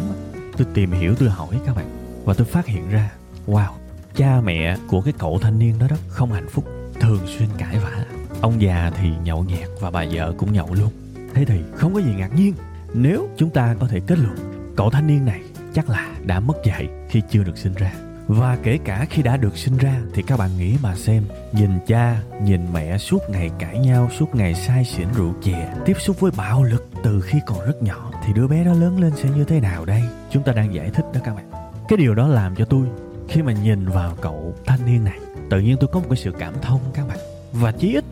tôi 0.57 0.67
tìm 0.73 0.91
hiểu, 0.91 1.15
tôi 1.15 1.29
hỏi 1.29 1.55
các 1.65 1.75
bạn 1.75 1.89
và 2.25 2.33
tôi 2.33 2.45
phát 2.45 2.65
hiện 2.65 2.89
ra, 2.89 3.11
wow 3.47 3.82
cha 4.15 4.41
mẹ 4.43 4.77
của 4.87 5.01
cái 5.01 5.13
cậu 5.17 5.39
thanh 5.41 5.59
niên 5.59 5.79
đó 5.79 5.87
đó 5.89 5.95
không 6.07 6.31
hạnh 6.31 6.47
phúc, 6.49 6.65
thường 6.99 7.19
xuyên 7.37 7.49
cãi 7.57 7.79
vã. 7.79 8.05
Ông 8.41 8.61
già 8.61 8.91
thì 8.97 9.09
nhậu 9.23 9.43
nhẹt 9.43 9.69
và 9.79 9.91
bà 9.91 10.05
vợ 10.11 10.33
cũng 10.37 10.53
nhậu 10.53 10.73
luôn. 10.73 10.89
Thế 11.33 11.45
thì 11.45 11.61
không 11.75 11.93
có 11.93 11.99
gì 11.99 12.13
ngạc 12.17 12.29
nhiên. 12.35 12.53
Nếu 12.93 13.27
chúng 13.37 13.49
ta 13.49 13.75
có 13.79 13.87
thể 13.87 13.99
kết 14.07 14.19
luận, 14.19 14.35
cậu 14.75 14.89
thanh 14.89 15.07
niên 15.07 15.25
này 15.25 15.41
chắc 15.73 15.89
là 15.89 16.09
đã 16.25 16.39
mất 16.39 16.57
dạy 16.65 16.87
khi 17.09 17.21
chưa 17.29 17.43
được 17.43 17.57
sinh 17.57 17.73
ra. 17.73 17.93
Và 18.27 18.57
kể 18.63 18.79
cả 18.85 19.05
khi 19.09 19.21
đã 19.21 19.37
được 19.37 19.57
sinh 19.57 19.77
ra 19.77 20.01
thì 20.13 20.23
các 20.23 20.39
bạn 20.39 20.49
nghĩ 20.57 20.77
mà 20.83 20.95
xem, 20.95 21.23
nhìn 21.51 21.71
cha, 21.87 22.21
nhìn 22.43 22.61
mẹ 22.73 22.97
suốt 22.97 23.29
ngày 23.29 23.51
cãi 23.59 23.79
nhau, 23.79 24.09
suốt 24.19 24.35
ngày 24.35 24.55
say 24.55 24.85
xỉn 24.85 25.07
rượu 25.15 25.33
chè, 25.43 25.73
tiếp 25.85 25.97
xúc 25.99 26.19
với 26.19 26.31
bạo 26.37 26.63
lực 26.63 26.89
từ 27.03 27.21
khi 27.21 27.39
còn 27.45 27.65
rất 27.65 27.83
nhỏ 27.83 28.11
thì 28.25 28.33
đứa 28.33 28.47
bé 28.47 28.63
đó 28.63 28.73
lớn 28.73 28.99
lên 28.99 29.11
sẽ 29.15 29.29
như 29.29 29.43
thế 29.43 29.59
nào 29.59 29.85
đây? 29.85 30.01
Chúng 30.31 30.43
ta 30.43 30.53
đang 30.53 30.73
giải 30.73 30.89
thích 30.89 31.05
đó 31.13 31.19
các 31.23 31.35
bạn. 31.35 31.45
Cái 31.87 31.97
điều 31.97 32.15
đó 32.15 32.27
làm 32.27 32.55
cho 32.55 32.65
tôi 32.65 32.87
khi 33.29 33.41
mà 33.41 33.53
nhìn 33.53 33.85
vào 33.85 34.17
cậu 34.21 34.55
thanh 34.65 34.85
niên 34.85 35.03
này, 35.03 35.19
tự 35.49 35.59
nhiên 35.59 35.77
tôi 35.79 35.89
có 35.93 35.99
một 35.99 36.05
cái 36.09 36.17
sự 36.17 36.31
cảm 36.39 36.53
thông 36.61 36.79
các 36.93 37.07
bạn. 37.07 37.17
Và 37.51 37.71
chí 37.71 37.93
ít 37.93 38.05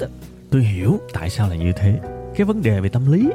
tôi 0.49 0.63
hiểu 0.63 0.99
tại 1.13 1.29
sao 1.29 1.49
là 1.49 1.55
như 1.55 1.71
thế. 1.75 1.99
Cái 2.35 2.45
vấn 2.45 2.61
đề 2.61 2.79
về 2.79 2.89
tâm 2.89 3.11
lý, 3.11 3.29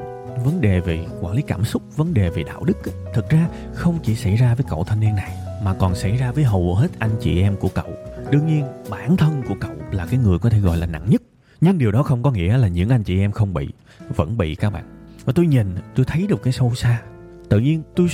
vấn 0.44 0.60
đề 0.60 0.80
về 0.80 1.06
quản 1.20 1.34
lý 1.34 1.42
cảm 1.42 1.64
xúc, 1.64 1.82
vấn 1.96 2.14
đề 2.14 2.30
về 2.30 2.42
đạo 2.42 2.64
đức 2.64 2.76
thực 3.14 3.30
ra 3.30 3.48
không 3.74 3.98
chỉ 4.02 4.14
xảy 4.14 4.36
ra 4.36 4.54
với 4.54 4.66
cậu 4.68 4.84
thanh 4.84 5.00
niên 5.00 5.14
này, 5.14 5.36
mà 5.62 5.74
còn 5.74 5.94
xảy 5.94 6.16
ra 6.16 6.32
với 6.32 6.44
hầu 6.44 6.74
hết 6.74 6.88
anh 6.98 7.10
chị 7.20 7.40
em 7.40 7.56
của 7.56 7.68
cậu. 7.68 7.90
Đương 8.30 8.46
nhiên, 8.46 8.64
bản 8.90 9.16
thân 9.16 9.42
của 9.48 9.54
cậu 9.60 9.72
là 9.90 10.06
cái 10.06 10.18
người 10.18 10.38
có 10.38 10.50
thể 10.50 10.60
gọi 10.60 10.76
là 10.76 10.86
nặng 10.86 11.06
nhất. 11.10 11.22
Nhưng 11.60 11.78
điều 11.78 11.92
đó 11.92 12.02
không 12.02 12.22
có 12.22 12.30
nghĩa 12.30 12.56
là 12.56 12.68
những 12.68 12.88
anh 12.88 13.02
chị 13.02 13.20
em 13.20 13.32
không 13.32 13.54
bị, 13.54 13.68
vẫn 14.16 14.38
bị 14.38 14.54
các 14.54 14.70
bạn. 14.70 14.84
Và 15.24 15.32
tôi 15.36 15.46
nhìn, 15.46 15.74
tôi 15.94 16.06
thấy 16.06 16.26
được 16.26 16.42
cái 16.42 16.52
sâu 16.52 16.74
xa. 16.74 17.02
Tự 17.48 17.58
nhiên 17.58 17.82
tôi 17.96 18.08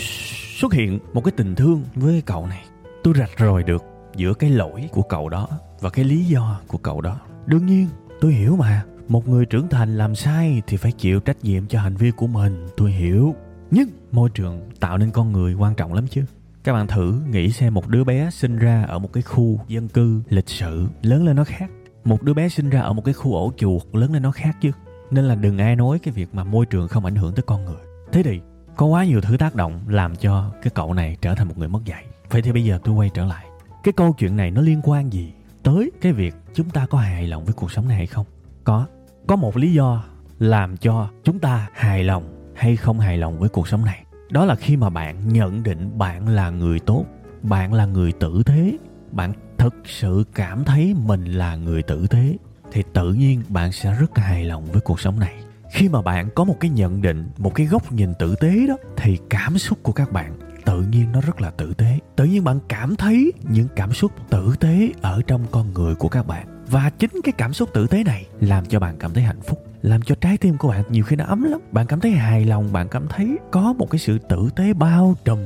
xuất 0.61 0.73
hiện 0.73 0.99
một 1.13 1.25
cái 1.25 1.33
tình 1.37 1.55
thương 1.55 1.85
với 1.95 2.23
cậu 2.27 2.47
này 2.47 2.65
tôi 3.03 3.15
rạch 3.19 3.31
ròi 3.39 3.63
được 3.63 3.85
giữa 4.17 4.35
cái 4.35 4.51
lỗi 4.51 4.89
của 4.93 5.03
cậu 5.03 5.29
đó 5.29 5.49
và 5.81 5.91
cái 5.91 6.05
lý 6.05 6.25
do 6.25 6.61
của 6.67 6.79
cậu 6.79 7.01
đó. 7.01 7.21
Đương 7.47 7.67
nhiên, 7.67 7.89
tôi 8.21 8.33
hiểu 8.33 8.57
mà. 8.57 8.83
Một 9.09 9.29
người 9.29 9.47
trưởng 9.47 9.69
thành 9.69 9.97
làm 9.97 10.15
sai 10.15 10.63
thì 10.67 10.77
phải 10.77 10.93
chịu 10.93 11.21
trách 11.21 11.45
nhiệm 11.45 11.67
cho 11.67 11.81
hành 11.81 11.97
vi 11.97 12.11
của 12.11 12.27
mình, 12.27 12.67
tôi 12.77 12.93
hiểu. 12.93 13.35
Nhưng 13.71 13.89
môi 14.13 14.31
trường 14.31 14.71
tạo 14.81 14.99
nên 14.99 15.11
con 15.11 15.33
người 15.33 15.55
quan 15.55 15.75
trọng 15.75 15.93
lắm 15.93 16.07
chứ. 16.11 16.25
Các 16.65 16.73
bạn 16.73 16.87
thử 16.87 17.21
nghĩ 17.31 17.53
xem 17.53 17.75
một 17.75 17.89
đứa 17.89 18.05
bé 18.05 18.31
sinh 18.31 18.59
ra 18.59 18.83
ở 18.83 18.99
một 18.99 19.13
cái 19.13 19.23
khu 19.23 19.61
dân 19.69 19.89
cư 19.89 20.23
lịch 20.29 20.49
sự, 20.49 20.87
lớn 21.03 21.27
lên 21.27 21.37
nó 21.37 21.45
khác. 21.45 21.71
Một 22.05 22.23
đứa 22.23 22.35
bé 22.35 22.49
sinh 22.49 22.71
ra 22.71 22.81
ở 22.81 22.93
một 22.93 23.05
cái 23.05 23.15
khu 23.15 23.35
ổ 23.35 23.53
chuột, 23.57 23.83
lớn 23.93 24.13
lên 24.13 24.23
nó 24.23 24.31
khác 24.31 24.57
chứ. 24.61 24.71
Nên 25.11 25.25
là 25.25 25.35
đừng 25.35 25.59
ai 25.59 25.77
nói 25.77 25.99
cái 25.99 26.15
việc 26.15 26.29
mà 26.33 26.45
môi 26.45 26.67
trường 26.67 26.89
không 26.89 27.05
ảnh 27.05 27.17
hưởng 27.17 27.35
tới 27.35 27.43
con 27.47 27.65
người. 27.65 27.81
Thế 28.13 28.23
thì, 28.23 28.41
có 28.77 28.87
quá 28.87 29.05
nhiều 29.05 29.21
thứ 29.21 29.37
tác 29.37 29.55
động 29.55 29.81
làm 29.89 30.17
cho 30.17 30.51
cái 30.63 30.71
cậu 30.75 30.95
này 30.95 31.17
trở 31.21 31.35
thành 31.35 31.49
một 31.49 31.59
người 31.59 31.69
mất 31.69 31.85
dạy 31.85 32.05
vậy 32.33 32.43
thì 32.43 32.53
bây 32.53 32.65
giờ 32.65 32.79
tôi 32.85 32.95
quay 32.95 33.11
trở 33.15 33.25
lại. 33.25 33.47
Cái 33.83 33.93
câu 33.93 34.13
chuyện 34.13 34.37
này 34.37 34.51
nó 34.51 34.61
liên 34.61 34.81
quan 34.85 35.13
gì 35.13 35.33
tới 35.63 35.91
cái 36.01 36.13
việc 36.13 36.35
chúng 36.55 36.71
ta 36.71 36.87
có 36.87 36.99
hài 36.99 37.27
lòng 37.27 37.45
với 37.45 37.55
cuộc 37.55 37.73
sống 37.73 37.89
này 37.89 37.97
hay 37.97 38.07
không? 38.07 38.27
Có. 38.65 38.87
Có 39.27 39.37
một 39.37 39.57
lý 39.57 39.73
do 39.73 40.05
làm 40.39 40.77
cho 40.77 41.09
chúng 41.25 41.39
ta 41.39 41.69
hài 41.75 42.05
lòng 42.05 42.53
hay 42.55 42.77
không 42.77 43.01
hài 43.01 43.19
lòng 43.19 43.39
với 43.39 43.49
cuộc 43.49 43.69
sống 43.69 43.85
này. 43.85 44.05
Đó 44.31 44.45
là 44.45 44.55
khi 44.55 44.77
mà 44.77 44.91
bạn 44.91 45.29
nhận 45.29 45.63
định 45.63 45.99
bạn 45.99 46.29
là 46.29 46.51
người 46.51 46.79
tốt, 46.79 47.05
bạn 47.43 47.73
là 47.73 47.87
người 47.87 48.13
tử 48.13 48.43
thế 48.47 48.77
bạn 49.13 49.33
thực 49.59 49.75
sự 49.85 50.25
cảm 50.35 50.65
thấy 50.65 50.95
mình 51.05 51.25
là 51.25 51.57
người 51.57 51.83
tử 51.83 52.07
thế 52.11 52.37
thì 52.73 52.83
tự 52.93 53.13
nhiên 53.13 53.43
bạn 53.49 53.73
sẽ 53.73 53.95
rất 54.01 54.19
hài 54.19 54.45
lòng 54.45 54.65
với 54.65 54.81
cuộc 54.81 55.01
sống 55.01 55.21
này. 55.21 55.35
Khi 55.73 55.89
mà 55.89 56.03
bạn 56.03 56.29
có 56.35 56.45
một 56.45 56.57
cái 56.61 56.71
nhận 56.71 57.03
định, 57.03 57.31
một 57.39 57.55
cái 57.55 57.67
góc 57.67 57.93
nhìn 57.93 58.15
tử 58.19 58.35
tế 58.35 58.67
đó, 58.69 58.77
thì 58.97 59.19
cảm 59.31 59.59
xúc 59.59 59.79
của 59.83 59.93
các 59.93 60.13
bạn 60.13 60.39
tự 60.65 60.83
nhiên 60.83 61.13
nó 61.13 61.21
rất 61.21 61.41
là 61.41 61.51
tử 61.51 61.75
tế. 61.75 61.99
Tự 62.17 62.25
nhiên 62.25 62.45
bạn 62.45 62.59
cảm 62.69 62.97
thấy 62.97 63.33
những 63.51 63.69
cảm 63.77 63.93
xúc 63.93 64.13
tử 64.31 64.55
tế 64.61 64.93
ở 65.01 65.23
trong 65.27 65.47
con 65.51 65.73
người 65.75 65.95
của 65.95 66.09
các 66.09 66.27
bạn. 66.27 66.65
Và 66.71 66.91
chính 66.91 67.11
cái 67.25 67.33
cảm 67.33 67.53
xúc 67.53 67.69
tử 67.75 67.87
tế 67.87 68.05
này 68.05 68.27
làm 68.41 68.67
cho 68.67 68.81
bạn 68.81 68.97
cảm 68.99 69.13
thấy 69.13 69.23
hạnh 69.23 69.41
phúc, 69.41 69.65
làm 69.83 70.03
cho 70.03 70.15
trái 70.15 70.37
tim 70.37 70.57
của 70.59 70.69
bạn 70.69 70.85
nhiều 70.91 71.05
khi 71.05 71.17
nó 71.17 71.25
ấm 71.25 71.43
lắm. 71.43 71.61
Bạn 71.73 71.87
cảm 71.87 72.01
thấy 72.01 72.11
hài 72.11 72.45
lòng, 72.45 72.73
bạn 72.73 72.89
cảm 72.89 73.07
thấy 73.09 73.39
có 73.51 73.73
một 73.73 73.91
cái 73.91 73.99
sự 73.99 74.19
tử 74.19 74.49
tế 74.57 74.73
bao 74.73 75.15
trùm 75.25 75.39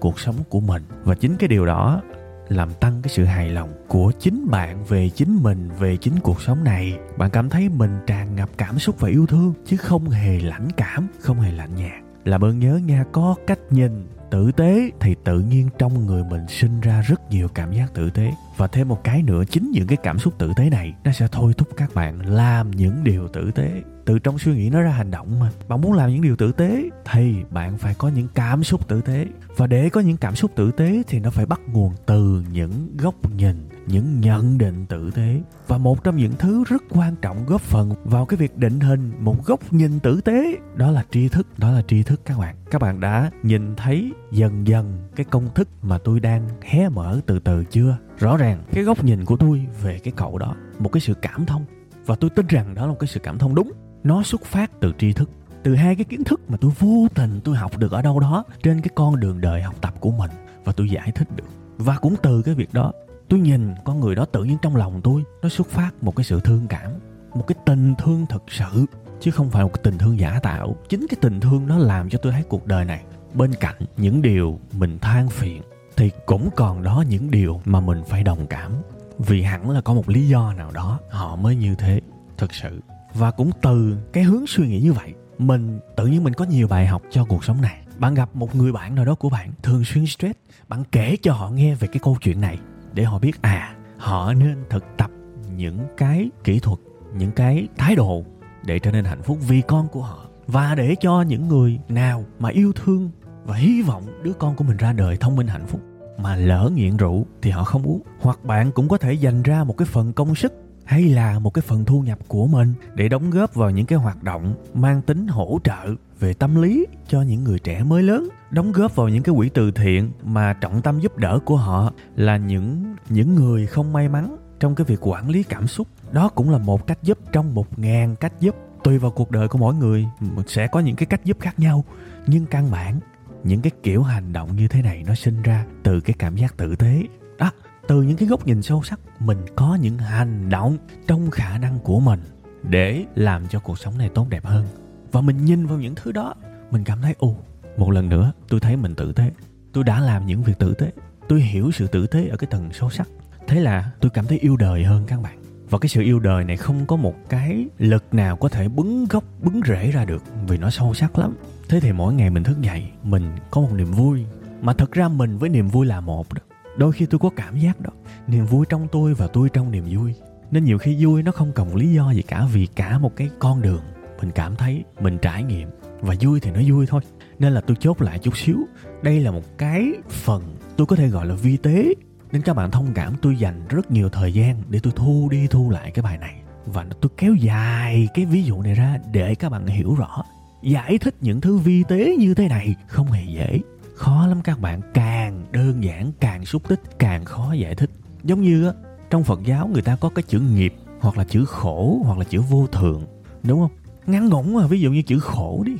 cuộc 0.00 0.20
sống 0.20 0.36
của 0.48 0.60
mình. 0.60 0.82
Và 1.04 1.14
chính 1.14 1.36
cái 1.36 1.48
điều 1.48 1.66
đó 1.66 2.02
làm 2.48 2.74
tăng 2.74 3.02
cái 3.02 3.08
sự 3.08 3.24
hài 3.24 3.48
lòng 3.50 3.72
của 3.88 4.12
chính 4.18 4.50
bạn 4.50 4.84
về 4.84 5.08
chính 5.08 5.42
mình, 5.42 5.70
về 5.78 5.96
chính 5.96 6.14
cuộc 6.22 6.42
sống 6.42 6.64
này. 6.64 6.98
Bạn 7.16 7.30
cảm 7.30 7.48
thấy 7.48 7.68
mình 7.68 7.90
tràn 8.06 8.36
ngập 8.36 8.50
cảm 8.58 8.78
xúc 8.78 9.00
và 9.00 9.08
yêu 9.08 9.26
thương, 9.26 9.54
chứ 9.66 9.76
không 9.76 10.10
hề 10.10 10.40
lãnh 10.40 10.68
cảm, 10.76 11.06
không 11.20 11.40
hề 11.40 11.52
lạnh 11.52 11.74
nhạt. 11.74 12.02
Là 12.24 12.38
ơn 12.40 12.58
nhớ 12.58 12.80
nha, 12.84 13.04
có 13.12 13.34
cách 13.46 13.58
nhìn 13.70 14.06
tử 14.36 14.52
tế 14.52 14.90
thì 15.00 15.14
tự 15.24 15.40
nhiên 15.40 15.68
trong 15.78 16.06
người 16.06 16.24
mình 16.24 16.46
sinh 16.48 16.80
ra 16.80 17.02
rất 17.02 17.30
nhiều 17.30 17.48
cảm 17.48 17.72
giác 17.72 17.94
tử 17.94 18.10
tế. 18.10 18.32
Và 18.56 18.66
thêm 18.66 18.88
một 18.88 19.04
cái 19.04 19.22
nữa, 19.22 19.42
chính 19.50 19.70
những 19.70 19.86
cái 19.86 19.96
cảm 20.02 20.18
xúc 20.18 20.38
tử 20.38 20.52
tế 20.56 20.70
này, 20.70 20.94
nó 21.04 21.12
sẽ 21.12 21.28
thôi 21.32 21.52
thúc 21.56 21.68
các 21.76 21.94
bạn 21.94 22.34
làm 22.34 22.70
những 22.70 23.04
điều 23.04 23.28
tử 23.28 23.50
tế. 23.54 23.82
Từ 24.04 24.18
trong 24.18 24.38
suy 24.38 24.54
nghĩ 24.54 24.70
nó 24.70 24.80
ra 24.80 24.90
hành 24.90 25.10
động 25.10 25.40
mà. 25.40 25.50
Bạn 25.68 25.80
muốn 25.80 25.92
làm 25.92 26.10
những 26.10 26.22
điều 26.22 26.36
tử 26.36 26.52
tế 26.52 26.82
thì 27.12 27.34
bạn 27.50 27.78
phải 27.78 27.94
có 27.98 28.08
những 28.08 28.28
cảm 28.34 28.64
xúc 28.64 28.88
tử 28.88 29.00
tế. 29.00 29.26
Và 29.56 29.66
để 29.66 29.88
có 29.88 30.00
những 30.00 30.16
cảm 30.16 30.34
xúc 30.34 30.50
tử 30.56 30.70
tế 30.70 31.02
thì 31.06 31.20
nó 31.20 31.30
phải 31.30 31.46
bắt 31.46 31.60
nguồn 31.72 31.92
từ 32.06 32.44
những 32.52 32.96
góc 32.96 33.14
nhìn 33.36 33.68
những 33.86 34.20
nhận 34.20 34.58
định 34.58 34.86
tử 34.86 35.10
tế. 35.10 35.40
Và 35.66 35.78
một 35.78 36.04
trong 36.04 36.16
những 36.16 36.32
thứ 36.38 36.64
rất 36.64 36.82
quan 36.90 37.16
trọng 37.16 37.46
góp 37.46 37.60
phần 37.60 37.94
vào 38.04 38.26
cái 38.26 38.36
việc 38.36 38.56
định 38.56 38.80
hình 38.80 39.12
một 39.18 39.44
góc 39.44 39.72
nhìn 39.72 40.00
tử 40.00 40.20
tế, 40.20 40.56
đó 40.76 40.90
là 40.90 41.04
tri 41.10 41.28
thức, 41.28 41.46
đó 41.58 41.70
là 41.70 41.82
tri 41.88 42.02
thức 42.02 42.20
các 42.24 42.38
bạn. 42.38 42.56
Các 42.70 42.82
bạn 42.82 43.00
đã 43.00 43.30
nhìn 43.42 43.76
thấy 43.76 44.12
dần 44.32 44.66
dần 44.66 45.08
cái 45.16 45.26
công 45.30 45.54
thức 45.54 45.68
mà 45.82 45.98
tôi 45.98 46.20
đang 46.20 46.48
hé 46.62 46.88
mở 46.88 47.20
từ 47.26 47.38
từ 47.38 47.64
chưa? 47.64 47.96
Rõ 48.18 48.36
ràng, 48.36 48.62
cái 48.72 48.84
góc 48.84 49.04
nhìn 49.04 49.24
của 49.24 49.36
tôi 49.36 49.66
về 49.82 49.98
cái 49.98 50.12
cậu 50.16 50.38
đó, 50.38 50.54
một 50.78 50.92
cái 50.92 51.00
sự 51.00 51.14
cảm 51.14 51.46
thông. 51.46 51.64
Và 52.06 52.14
tôi 52.14 52.30
tin 52.30 52.46
rằng 52.46 52.74
đó 52.74 52.82
là 52.82 52.92
một 52.92 52.98
cái 52.98 53.08
sự 53.08 53.20
cảm 53.20 53.38
thông 53.38 53.54
đúng. 53.54 53.72
Nó 54.04 54.22
xuất 54.22 54.44
phát 54.44 54.70
từ 54.80 54.92
tri 54.98 55.12
thức, 55.12 55.30
từ 55.62 55.74
hai 55.74 55.94
cái 55.96 56.04
kiến 56.04 56.24
thức 56.24 56.40
mà 56.48 56.56
tôi 56.60 56.72
vô 56.78 57.06
tình 57.14 57.40
tôi 57.44 57.56
học 57.56 57.78
được 57.78 57.92
ở 57.92 58.02
đâu 58.02 58.20
đó 58.20 58.44
trên 58.62 58.80
cái 58.80 58.90
con 58.94 59.20
đường 59.20 59.40
đời 59.40 59.62
học 59.62 59.74
tập 59.80 59.94
của 60.00 60.10
mình. 60.10 60.30
Và 60.64 60.72
tôi 60.72 60.90
giải 60.90 61.12
thích 61.12 61.28
được. 61.36 61.44
Và 61.78 61.96
cũng 61.96 62.14
từ 62.22 62.42
cái 62.42 62.54
việc 62.54 62.74
đó 62.74 62.92
tôi 63.28 63.40
nhìn 63.40 63.74
con 63.84 64.00
người 64.00 64.14
đó 64.14 64.24
tự 64.24 64.44
nhiên 64.44 64.56
trong 64.62 64.76
lòng 64.76 65.00
tôi, 65.04 65.24
nó 65.42 65.48
xuất 65.48 65.68
phát 65.68 65.90
một 66.02 66.16
cái 66.16 66.24
sự 66.24 66.40
thương 66.40 66.66
cảm, 66.68 66.90
một 67.34 67.46
cái 67.46 67.56
tình 67.66 67.94
thương 67.98 68.26
thực 68.26 68.42
sự, 68.48 68.86
chứ 69.20 69.30
không 69.30 69.50
phải 69.50 69.64
một 69.64 69.70
cái 69.72 69.80
tình 69.84 69.98
thương 69.98 70.18
giả 70.18 70.40
tạo. 70.42 70.76
Chính 70.88 71.06
cái 71.10 71.18
tình 71.20 71.40
thương 71.40 71.66
nó 71.66 71.78
làm 71.78 72.08
cho 72.08 72.18
tôi 72.18 72.32
thấy 72.32 72.42
cuộc 72.42 72.66
đời 72.66 72.84
này. 72.84 73.04
Bên 73.34 73.54
cạnh 73.60 73.76
những 73.96 74.22
điều 74.22 74.60
mình 74.72 74.98
than 74.98 75.28
phiền, 75.28 75.62
thì 75.96 76.10
cũng 76.26 76.50
còn 76.56 76.82
đó 76.82 77.04
những 77.08 77.30
điều 77.30 77.60
mà 77.64 77.80
mình 77.80 78.02
phải 78.06 78.22
đồng 78.22 78.46
cảm. 78.46 78.72
Vì 79.18 79.42
hẳn 79.42 79.70
là 79.70 79.80
có 79.80 79.94
một 79.94 80.08
lý 80.08 80.28
do 80.28 80.52
nào 80.52 80.70
đó, 80.70 80.98
họ 81.10 81.36
mới 81.36 81.56
như 81.56 81.74
thế 81.74 82.00
thực 82.36 82.54
sự. 82.54 82.80
Và 83.14 83.30
cũng 83.30 83.50
từ 83.62 83.96
cái 84.12 84.24
hướng 84.24 84.46
suy 84.46 84.68
nghĩ 84.68 84.80
như 84.80 84.92
vậy, 84.92 85.14
mình, 85.38 85.80
tự 85.96 86.06
nhiên 86.06 86.24
mình 86.24 86.34
có 86.34 86.44
nhiều 86.44 86.68
bài 86.68 86.86
học 86.86 87.02
cho 87.10 87.24
cuộc 87.24 87.44
sống 87.44 87.60
này. 87.60 87.82
Bạn 87.98 88.14
gặp 88.14 88.36
một 88.36 88.54
người 88.54 88.72
bạn 88.72 88.94
nào 88.94 89.04
đó 89.04 89.14
của 89.14 89.28
bạn 89.28 89.52
thường 89.62 89.84
xuyên 89.84 90.06
stress, 90.06 90.38
bạn 90.68 90.84
kể 90.92 91.16
cho 91.22 91.32
họ 91.32 91.50
nghe 91.50 91.74
về 91.74 91.88
cái 91.88 92.00
câu 92.02 92.16
chuyện 92.20 92.40
này 92.40 92.58
để 92.96 93.04
họ 93.04 93.18
biết 93.18 93.42
à 93.42 93.74
họ 93.98 94.32
nên 94.32 94.64
thực 94.70 94.84
tập 94.96 95.10
những 95.56 95.86
cái 95.96 96.30
kỹ 96.44 96.58
thuật, 96.58 96.78
những 97.16 97.30
cái 97.30 97.68
thái 97.76 97.94
độ 97.94 98.24
để 98.64 98.78
trở 98.78 98.90
nên 98.92 99.04
hạnh 99.04 99.22
phúc 99.22 99.38
vì 99.48 99.62
con 99.68 99.88
của 99.88 100.02
họ. 100.02 100.26
Và 100.46 100.74
để 100.74 100.94
cho 101.00 101.22
những 101.22 101.48
người 101.48 101.78
nào 101.88 102.24
mà 102.38 102.48
yêu 102.48 102.72
thương 102.72 103.10
và 103.44 103.56
hy 103.56 103.82
vọng 103.82 104.02
đứa 104.22 104.32
con 104.32 104.56
của 104.56 104.64
mình 104.64 104.76
ra 104.76 104.92
đời 104.92 105.16
thông 105.16 105.36
minh 105.36 105.46
hạnh 105.46 105.66
phúc 105.66 105.80
mà 106.18 106.36
lỡ 106.36 106.70
nghiện 106.74 106.96
rượu 106.96 107.26
thì 107.42 107.50
họ 107.50 107.64
không 107.64 107.82
uống. 107.82 108.02
Hoặc 108.20 108.44
bạn 108.44 108.72
cũng 108.72 108.88
có 108.88 108.98
thể 108.98 109.12
dành 109.12 109.42
ra 109.42 109.64
một 109.64 109.76
cái 109.76 109.86
phần 109.86 110.12
công 110.12 110.34
sức 110.34 110.52
hay 110.84 111.02
là 111.02 111.38
một 111.38 111.54
cái 111.54 111.62
phần 111.62 111.84
thu 111.84 112.00
nhập 112.00 112.18
của 112.28 112.46
mình 112.46 112.74
để 112.94 113.08
đóng 113.08 113.30
góp 113.30 113.54
vào 113.54 113.70
những 113.70 113.86
cái 113.86 113.98
hoạt 113.98 114.22
động 114.22 114.54
mang 114.74 115.02
tính 115.02 115.26
hỗ 115.26 115.58
trợ 115.64 115.94
về 116.20 116.34
tâm 116.34 116.62
lý 116.62 116.86
cho 117.08 117.22
những 117.22 117.44
người 117.44 117.58
trẻ 117.58 117.82
mới 117.82 118.02
lớn 118.02 118.28
đóng 118.50 118.72
góp 118.72 118.96
vào 118.96 119.08
những 119.08 119.22
cái 119.22 119.34
quỹ 119.34 119.48
từ 119.48 119.70
thiện 119.70 120.10
mà 120.24 120.52
trọng 120.52 120.82
tâm 120.82 121.00
giúp 121.00 121.18
đỡ 121.18 121.38
của 121.44 121.56
họ 121.56 121.92
là 122.16 122.36
những 122.36 122.96
những 123.08 123.34
người 123.34 123.66
không 123.66 123.92
may 123.92 124.08
mắn 124.08 124.36
trong 124.60 124.74
cái 124.74 124.84
việc 124.84 125.06
quản 125.06 125.30
lý 125.30 125.42
cảm 125.42 125.66
xúc. 125.66 125.88
Đó 126.12 126.28
cũng 126.28 126.50
là 126.50 126.58
một 126.58 126.86
cách 126.86 126.98
giúp, 127.02 127.18
trong 127.32 127.54
một 127.54 127.78
ngàn 127.78 128.16
cách 128.16 128.32
giúp. 128.40 128.56
Tùy 128.84 128.98
vào 128.98 129.10
cuộc 129.10 129.30
đời 129.30 129.48
của 129.48 129.58
mỗi 129.58 129.74
người 129.74 130.06
sẽ 130.46 130.66
có 130.66 130.80
những 130.80 130.96
cái 130.96 131.06
cách 131.06 131.24
giúp 131.24 131.36
khác 131.40 131.58
nhau. 131.58 131.84
Nhưng 132.26 132.46
căn 132.46 132.70
bản, 132.70 133.00
những 133.44 133.62
cái 133.62 133.70
kiểu 133.82 134.02
hành 134.02 134.32
động 134.32 134.56
như 134.56 134.68
thế 134.68 134.82
này 134.82 135.04
nó 135.06 135.14
sinh 135.14 135.42
ra 135.42 135.64
từ 135.82 136.00
cái 136.00 136.16
cảm 136.18 136.36
giác 136.36 136.56
tử 136.56 136.76
tế. 136.76 137.02
Đó, 137.38 137.50
từ 137.88 138.02
những 138.02 138.16
cái 138.16 138.28
góc 138.28 138.46
nhìn 138.46 138.62
sâu 138.62 138.82
sắc, 138.82 139.00
mình 139.20 139.38
có 139.56 139.78
những 139.80 139.98
hành 139.98 140.48
động 140.48 140.76
trong 141.06 141.30
khả 141.30 141.58
năng 141.58 141.78
của 141.78 142.00
mình 142.00 142.20
để 142.62 143.04
làm 143.14 143.48
cho 143.48 143.60
cuộc 143.60 143.78
sống 143.78 143.98
này 143.98 144.08
tốt 144.08 144.26
đẹp 144.30 144.44
hơn. 144.44 144.66
Và 145.12 145.20
mình 145.20 145.44
nhìn 145.44 145.66
vào 145.66 145.78
những 145.78 145.94
thứ 145.94 146.12
đó, 146.12 146.34
mình 146.70 146.84
cảm 146.84 147.02
thấy, 147.02 147.14
ồ 147.18 147.36
một 147.76 147.90
lần 147.90 148.08
nữa, 148.08 148.32
tôi 148.48 148.60
thấy 148.60 148.76
mình 148.76 148.94
tử 148.94 149.12
tế. 149.12 149.30
Tôi 149.72 149.84
đã 149.84 150.00
làm 150.00 150.26
những 150.26 150.42
việc 150.42 150.58
tử 150.58 150.74
tế. 150.74 150.92
Tôi 151.28 151.40
hiểu 151.40 151.70
sự 151.70 151.86
tử 151.86 152.06
tế 152.06 152.28
ở 152.28 152.36
cái 152.36 152.48
tầng 152.50 152.68
sâu 152.72 152.90
sắc. 152.90 153.08
Thế 153.46 153.60
là 153.60 153.90
tôi 154.00 154.10
cảm 154.10 154.26
thấy 154.26 154.38
yêu 154.38 154.56
đời 154.56 154.84
hơn 154.84 155.04
các 155.06 155.22
bạn. 155.22 155.38
Và 155.70 155.78
cái 155.78 155.88
sự 155.88 156.02
yêu 156.02 156.18
đời 156.18 156.44
này 156.44 156.56
không 156.56 156.86
có 156.86 156.96
một 156.96 157.14
cái 157.28 157.66
lực 157.78 158.14
nào 158.14 158.36
có 158.36 158.48
thể 158.48 158.68
bứng 158.68 159.06
gốc, 159.10 159.24
bứng 159.42 159.60
rễ 159.66 159.90
ra 159.90 160.04
được 160.04 160.22
vì 160.48 160.58
nó 160.58 160.70
sâu 160.70 160.94
sắc 160.94 161.18
lắm. 161.18 161.36
Thế 161.68 161.80
thì 161.80 161.92
mỗi 161.92 162.14
ngày 162.14 162.30
mình 162.30 162.44
thức 162.44 162.60
dậy, 162.60 162.88
mình 163.02 163.32
có 163.50 163.60
một 163.60 163.72
niềm 163.72 163.92
vui. 163.92 164.24
Mà 164.60 164.72
thật 164.72 164.92
ra 164.92 165.08
mình 165.08 165.38
với 165.38 165.48
niềm 165.48 165.68
vui 165.68 165.86
là 165.86 166.00
một 166.00 166.34
đó. 166.34 166.42
Đôi 166.76 166.92
khi 166.92 167.06
tôi 167.06 167.18
có 167.18 167.30
cảm 167.36 167.58
giác 167.58 167.80
đó. 167.80 167.90
Niềm 168.26 168.46
vui 168.46 168.66
trong 168.68 168.88
tôi 168.92 169.14
và 169.14 169.26
tôi 169.26 169.48
trong 169.48 169.70
niềm 169.70 169.84
vui. 169.90 170.14
Nên 170.50 170.64
nhiều 170.64 170.78
khi 170.78 171.04
vui 171.04 171.22
nó 171.22 171.32
không 171.32 171.52
cần 171.52 171.68
một 171.68 171.76
lý 171.76 171.92
do 171.92 172.10
gì 172.10 172.22
cả, 172.22 172.46
vì 172.52 172.66
cả 172.66 172.98
một 172.98 173.16
cái 173.16 173.30
con 173.38 173.62
đường 173.62 173.80
mình 174.20 174.30
cảm 174.30 174.56
thấy, 174.56 174.84
mình 175.00 175.18
trải 175.22 175.42
nghiệm. 175.42 175.68
Và 176.00 176.14
vui 176.20 176.40
thì 176.40 176.50
nó 176.50 176.60
vui 176.68 176.86
thôi 176.86 177.00
nên 177.38 177.52
là 177.52 177.60
tôi 177.60 177.76
chốt 177.80 178.02
lại 178.02 178.18
chút 178.18 178.36
xíu. 178.36 178.58
Đây 179.02 179.20
là 179.20 179.30
một 179.30 179.58
cái 179.58 179.92
phần 180.08 180.42
tôi 180.76 180.86
có 180.86 180.96
thể 180.96 181.08
gọi 181.08 181.26
là 181.26 181.34
vi 181.34 181.56
tế, 181.56 181.94
nên 182.32 182.42
các 182.42 182.54
bạn 182.54 182.70
thông 182.70 182.92
cảm 182.94 183.14
tôi 183.22 183.36
dành 183.36 183.62
rất 183.68 183.90
nhiều 183.90 184.08
thời 184.08 184.32
gian 184.32 184.62
để 184.68 184.78
tôi 184.82 184.92
thu 184.96 185.28
đi 185.30 185.46
thu 185.46 185.70
lại 185.70 185.90
cái 185.90 186.02
bài 186.02 186.18
này. 186.18 186.40
Và 186.66 186.86
tôi 187.00 187.10
kéo 187.16 187.34
dài 187.34 188.08
cái 188.14 188.24
ví 188.24 188.42
dụ 188.42 188.62
này 188.62 188.74
ra 188.74 188.98
để 189.12 189.34
các 189.34 189.48
bạn 189.48 189.66
hiểu 189.66 189.94
rõ. 189.94 190.22
Giải 190.62 190.98
thích 190.98 191.14
những 191.20 191.40
thứ 191.40 191.56
vi 191.56 191.82
tế 191.88 192.16
như 192.18 192.34
thế 192.34 192.48
này 192.48 192.74
không 192.88 193.10
hề 193.10 193.24
dễ. 193.24 193.60
Khó 193.94 194.26
lắm 194.26 194.40
các 194.44 194.60
bạn, 194.60 194.80
càng 194.94 195.44
đơn 195.52 195.84
giản, 195.84 196.12
càng 196.20 196.44
xúc 196.44 196.68
tích, 196.68 196.80
càng 196.98 197.24
khó 197.24 197.52
giải 197.52 197.74
thích. 197.74 197.90
Giống 198.24 198.42
như 198.42 198.72
trong 199.10 199.24
phật 199.24 199.40
giáo 199.44 199.68
người 199.68 199.82
ta 199.82 199.96
có 199.96 200.08
cái 200.08 200.22
chữ 200.22 200.40
nghiệp, 200.40 200.74
hoặc 201.00 201.18
là 201.18 201.24
chữ 201.24 201.44
khổ, 201.44 202.00
hoặc 202.04 202.18
là 202.18 202.24
chữ 202.24 202.40
vô 202.40 202.66
thường 202.66 203.02
đúng 203.42 203.60
không? 203.60 203.70
Ngắn 204.06 204.28
ngủn 204.28 204.54
mà, 204.54 204.66
ví 204.66 204.80
dụ 204.80 204.90
như 204.90 205.02
chữ 205.02 205.18
khổ 205.18 205.62
đi 205.66 205.72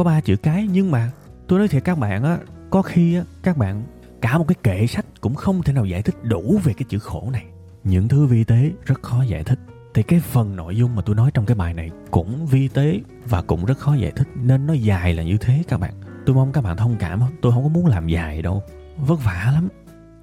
có 0.00 0.04
ba 0.04 0.20
chữ 0.20 0.36
cái, 0.36 0.68
nhưng 0.72 0.90
mà 0.90 1.10
tôi 1.46 1.58
nói 1.58 1.68
thiệt 1.68 1.84
các 1.84 1.98
bạn 1.98 2.24
á, 2.24 2.38
có 2.70 2.82
khi 2.82 3.16
á, 3.16 3.22
các 3.42 3.56
bạn 3.56 3.82
cả 4.20 4.38
một 4.38 4.44
cái 4.48 4.56
kệ 4.62 4.86
sách 4.86 5.06
cũng 5.20 5.34
không 5.34 5.62
thể 5.62 5.72
nào 5.72 5.84
giải 5.84 6.02
thích 6.02 6.14
đủ 6.22 6.60
về 6.64 6.72
cái 6.72 6.84
chữ 6.88 6.98
khổ 6.98 7.28
này. 7.32 7.44
Những 7.84 8.08
thứ 8.08 8.26
vi 8.26 8.44
tế 8.44 8.70
rất 8.84 9.02
khó 9.02 9.22
giải 9.22 9.44
thích. 9.44 9.58
Thì 9.94 10.02
cái 10.02 10.20
phần 10.20 10.56
nội 10.56 10.76
dung 10.76 10.96
mà 10.96 11.02
tôi 11.02 11.16
nói 11.16 11.30
trong 11.34 11.46
cái 11.46 11.54
bài 11.54 11.74
này 11.74 11.90
cũng 12.10 12.46
vi 12.46 12.68
tế 12.68 13.00
và 13.28 13.42
cũng 13.42 13.64
rất 13.64 13.78
khó 13.78 13.94
giải 13.94 14.12
thích, 14.16 14.28
nên 14.34 14.66
nó 14.66 14.72
dài 14.72 15.14
là 15.14 15.22
như 15.22 15.36
thế 15.40 15.62
các 15.68 15.80
bạn. 15.80 15.92
Tôi 16.26 16.36
mong 16.36 16.52
các 16.52 16.60
bạn 16.60 16.76
thông 16.76 16.96
cảm 16.96 17.20
tôi 17.42 17.52
không 17.52 17.62
có 17.62 17.68
muốn 17.68 17.86
làm 17.86 18.08
dài 18.08 18.42
đâu. 18.42 18.62
Vất 18.96 19.24
vả 19.24 19.50
lắm. 19.54 19.68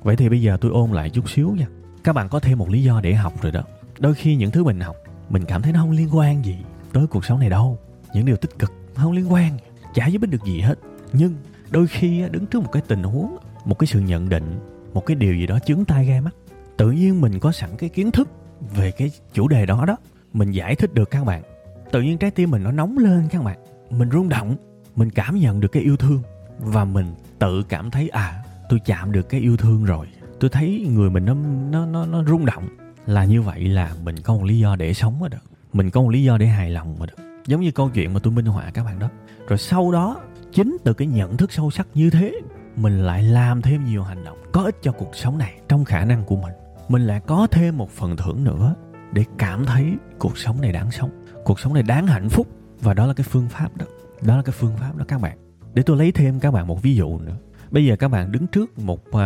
Vậy 0.03 0.15
thì 0.15 0.29
bây 0.29 0.41
giờ 0.41 0.57
tôi 0.61 0.71
ôn 0.71 0.91
lại 0.91 1.09
chút 1.09 1.29
xíu 1.29 1.49
nha. 1.49 1.67
Các 2.03 2.13
bạn 2.13 2.29
có 2.29 2.39
thêm 2.39 2.57
một 2.57 2.69
lý 2.69 2.83
do 2.83 3.01
để 3.01 3.13
học 3.13 3.41
rồi 3.41 3.51
đó. 3.51 3.63
Đôi 3.99 4.13
khi 4.13 4.35
những 4.35 4.51
thứ 4.51 4.63
mình 4.63 4.79
học, 4.79 4.95
mình 5.29 5.45
cảm 5.45 5.61
thấy 5.61 5.73
nó 5.73 5.79
không 5.79 5.91
liên 5.91 6.15
quan 6.15 6.45
gì 6.45 6.57
tới 6.93 7.07
cuộc 7.07 7.25
sống 7.25 7.39
này 7.39 7.49
đâu. 7.49 7.77
Những 8.13 8.25
điều 8.25 8.37
tích 8.37 8.59
cực 8.59 8.73
không 8.95 9.11
liên 9.11 9.33
quan 9.33 9.57
chả 9.97 10.07
giúp 10.07 10.21
ích 10.21 10.29
được 10.29 10.43
gì 10.45 10.61
hết. 10.61 10.79
Nhưng 11.13 11.35
đôi 11.69 11.87
khi 11.87 12.23
đứng 12.31 12.45
trước 12.45 12.59
một 12.59 12.71
cái 12.71 12.81
tình 12.87 13.03
huống, 13.03 13.37
một 13.65 13.79
cái 13.79 13.87
sự 13.87 13.99
nhận 13.99 14.29
định, 14.29 14.59
một 14.93 15.05
cái 15.05 15.15
điều 15.15 15.35
gì 15.35 15.47
đó 15.47 15.59
chướng 15.59 15.85
tai 15.85 16.05
gai 16.05 16.21
mắt, 16.21 16.35
tự 16.77 16.91
nhiên 16.91 17.21
mình 17.21 17.39
có 17.39 17.51
sẵn 17.51 17.69
cái 17.77 17.89
kiến 17.89 18.11
thức 18.11 18.29
về 18.75 18.91
cái 18.91 19.11
chủ 19.33 19.47
đề 19.47 19.65
đó 19.65 19.85
đó, 19.87 19.97
mình 20.33 20.51
giải 20.51 20.75
thích 20.75 20.93
được 20.93 21.11
các 21.11 21.25
bạn. 21.25 21.43
Tự 21.91 22.01
nhiên 22.01 22.17
trái 22.17 22.31
tim 22.31 22.51
mình 22.51 22.63
nó 22.63 22.71
nóng 22.71 22.97
lên 22.97 23.27
các 23.31 23.43
bạn. 23.43 23.57
Mình 23.89 24.09
rung 24.11 24.29
động, 24.29 24.55
mình 24.95 25.09
cảm 25.09 25.35
nhận 25.35 25.59
được 25.59 25.71
cái 25.71 25.83
yêu 25.83 25.97
thương 25.97 26.21
và 26.59 26.85
mình 26.85 27.05
tự 27.39 27.63
cảm 27.69 27.91
thấy 27.91 28.09
à 28.09 28.43
tôi 28.69 28.79
chạm 28.85 29.11
được 29.11 29.29
cái 29.29 29.41
yêu 29.41 29.57
thương 29.57 29.85
rồi. 29.85 30.07
Tôi 30.39 30.49
thấy 30.49 30.87
người 30.89 31.09
mình 31.09 31.25
nó 31.25 31.33
nó 31.71 31.85
nó 31.85 32.05
nó 32.05 32.23
rung 32.23 32.45
động 32.45 32.67
là 33.05 33.25
như 33.25 33.41
vậy 33.41 33.65
là 33.65 33.93
mình 34.03 34.15
có 34.23 34.33
một 34.33 34.43
lý 34.43 34.59
do 34.59 34.75
để 34.75 34.93
sống 34.93 35.19
rồi 35.19 35.29
đó 35.29 35.37
mình 35.73 35.89
có 35.89 36.01
một 36.01 36.09
lý 36.09 36.23
do 36.23 36.37
để 36.37 36.45
hài 36.45 36.69
lòng 36.69 36.95
rồi 36.99 37.07
đó 37.07 37.23
giống 37.47 37.61
như 37.61 37.71
câu 37.71 37.89
chuyện 37.89 38.13
mà 38.13 38.19
tôi 38.23 38.33
minh 38.33 38.45
họa 38.45 38.71
các 38.73 38.83
bạn 38.83 38.99
đó 38.99 39.09
rồi 39.47 39.57
sau 39.57 39.91
đó 39.91 40.21
chính 40.51 40.77
từ 40.83 40.93
cái 40.93 41.07
nhận 41.07 41.37
thức 41.37 41.51
sâu 41.51 41.71
sắc 41.71 41.87
như 41.93 42.09
thế 42.09 42.33
mình 42.75 42.99
lại 42.99 43.23
làm 43.23 43.61
thêm 43.61 43.85
nhiều 43.85 44.03
hành 44.03 44.23
động 44.23 44.37
có 44.51 44.63
ích 44.63 44.75
cho 44.81 44.91
cuộc 44.91 45.15
sống 45.15 45.37
này 45.37 45.53
trong 45.67 45.85
khả 45.85 46.05
năng 46.05 46.23
của 46.23 46.35
mình. 46.35 46.53
Mình 46.89 47.01
lại 47.01 47.21
có 47.27 47.47
thêm 47.51 47.77
một 47.77 47.91
phần 47.91 48.17
thưởng 48.17 48.43
nữa 48.43 48.75
để 49.11 49.23
cảm 49.37 49.65
thấy 49.65 49.93
cuộc 50.19 50.37
sống 50.37 50.61
này 50.61 50.71
đáng 50.71 50.91
sống. 50.91 51.09
Cuộc 51.45 51.59
sống 51.59 51.73
này 51.73 51.83
đáng 51.83 52.07
hạnh 52.07 52.29
phúc. 52.29 52.47
Và 52.81 52.93
đó 52.93 53.05
là 53.05 53.13
cái 53.13 53.25
phương 53.29 53.49
pháp 53.49 53.77
đó. 53.77 53.85
Đó 54.21 54.35
là 54.35 54.41
cái 54.41 54.53
phương 54.57 54.77
pháp 54.77 54.95
đó 54.95 55.05
các 55.07 55.21
bạn. 55.21 55.37
Để 55.73 55.83
tôi 55.83 55.97
lấy 55.97 56.11
thêm 56.11 56.39
các 56.39 56.51
bạn 56.51 56.67
một 56.67 56.81
ví 56.81 56.95
dụ 56.95 57.19
nữa. 57.19 57.35
Bây 57.71 57.85
giờ 57.85 57.95
các 57.95 58.07
bạn 58.07 58.31
đứng 58.31 58.47
trước 58.47 58.79
một 58.79 59.01
uh, 59.09 59.23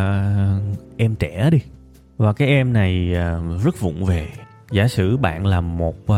em 0.98 1.16
trẻ 1.20 1.50
đi. 1.50 1.60
Và 2.18 2.34
cái 2.34 2.48
em 2.48 2.74
này 2.74 3.14
uh, 3.14 3.64
rất 3.64 3.80
vụng 3.80 4.06
về. 4.06 4.30
Giả 4.72 4.88
sử 4.88 5.18
bạn 5.18 5.46
là 5.46 5.62
một 5.62 5.96
uh, 6.02 6.10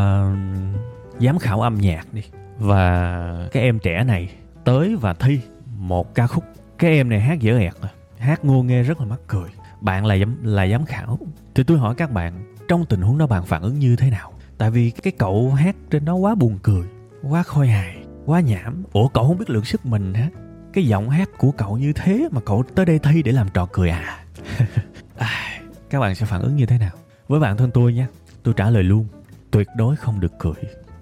giám 1.19 1.39
khảo 1.39 1.61
âm 1.61 1.75
nhạc 1.75 2.13
đi 2.13 2.23
và 2.59 3.49
cái 3.51 3.63
em 3.63 3.79
trẻ 3.79 4.03
này 4.03 4.29
tới 4.63 4.95
và 4.95 5.13
thi 5.13 5.39
một 5.77 6.15
ca 6.15 6.27
khúc. 6.27 6.43
Cái 6.77 6.91
em 6.91 7.09
này 7.09 7.19
hát 7.19 7.39
dở 7.39 7.57
ẹt 7.57 7.73
hát 8.17 8.45
ngô 8.45 8.63
nghê 8.63 8.83
rất 8.83 8.99
là 8.99 9.05
mắc 9.05 9.19
cười. 9.27 9.49
Bạn 9.81 10.05
là 10.05 10.17
giám 10.17 10.43
là 10.43 10.67
giám 10.67 10.85
khảo. 10.85 11.19
Thì 11.55 11.63
tôi 11.63 11.77
hỏi 11.77 11.95
các 11.95 12.11
bạn 12.11 12.55
trong 12.67 12.85
tình 12.85 13.01
huống 13.01 13.17
đó 13.17 13.27
bạn 13.27 13.45
phản 13.45 13.61
ứng 13.61 13.79
như 13.79 13.95
thế 13.95 14.09
nào? 14.09 14.33
Tại 14.57 14.71
vì 14.71 14.89
cái 14.89 15.13
cậu 15.17 15.51
hát 15.51 15.75
trên 15.89 16.05
đó 16.05 16.13
quá 16.13 16.35
buồn 16.35 16.59
cười 16.63 16.87
quá 17.29 17.43
khôi 17.43 17.67
hài 17.67 17.97
quá 18.25 18.39
nhảm. 18.39 18.83
Ủa 18.93 19.07
cậu 19.07 19.27
không 19.27 19.37
biết 19.37 19.49
lượng 19.49 19.65
sức 19.65 19.85
mình 19.85 20.13
hả? 20.13 20.29
Cái 20.73 20.87
giọng 20.87 21.09
hát 21.09 21.29
của 21.37 21.51
cậu 21.51 21.77
như 21.77 21.93
thế 21.93 22.27
mà 22.31 22.41
cậu 22.41 22.63
tới 22.75 22.85
đây 22.85 22.99
thi 22.99 23.23
để 23.23 23.31
làm 23.31 23.47
trò 23.53 23.67
cười 23.71 23.89
à, 23.89 24.25
à 25.17 25.61
các 25.89 25.99
bạn 25.99 26.15
sẽ 26.15 26.25
phản 26.25 26.41
ứng 26.41 26.55
như 26.55 26.65
thế 26.65 26.77
nào? 26.77 26.91
Với 27.27 27.39
bạn 27.39 27.57
thân 27.57 27.71
tôi 27.71 27.93
nha 27.93 28.07
tôi 28.43 28.53
trả 28.57 28.69
lời 28.69 28.83
luôn 28.83 29.07
tuyệt 29.51 29.67
đối 29.77 29.95
không 29.95 30.19
được 30.19 30.31
cười. 30.39 30.53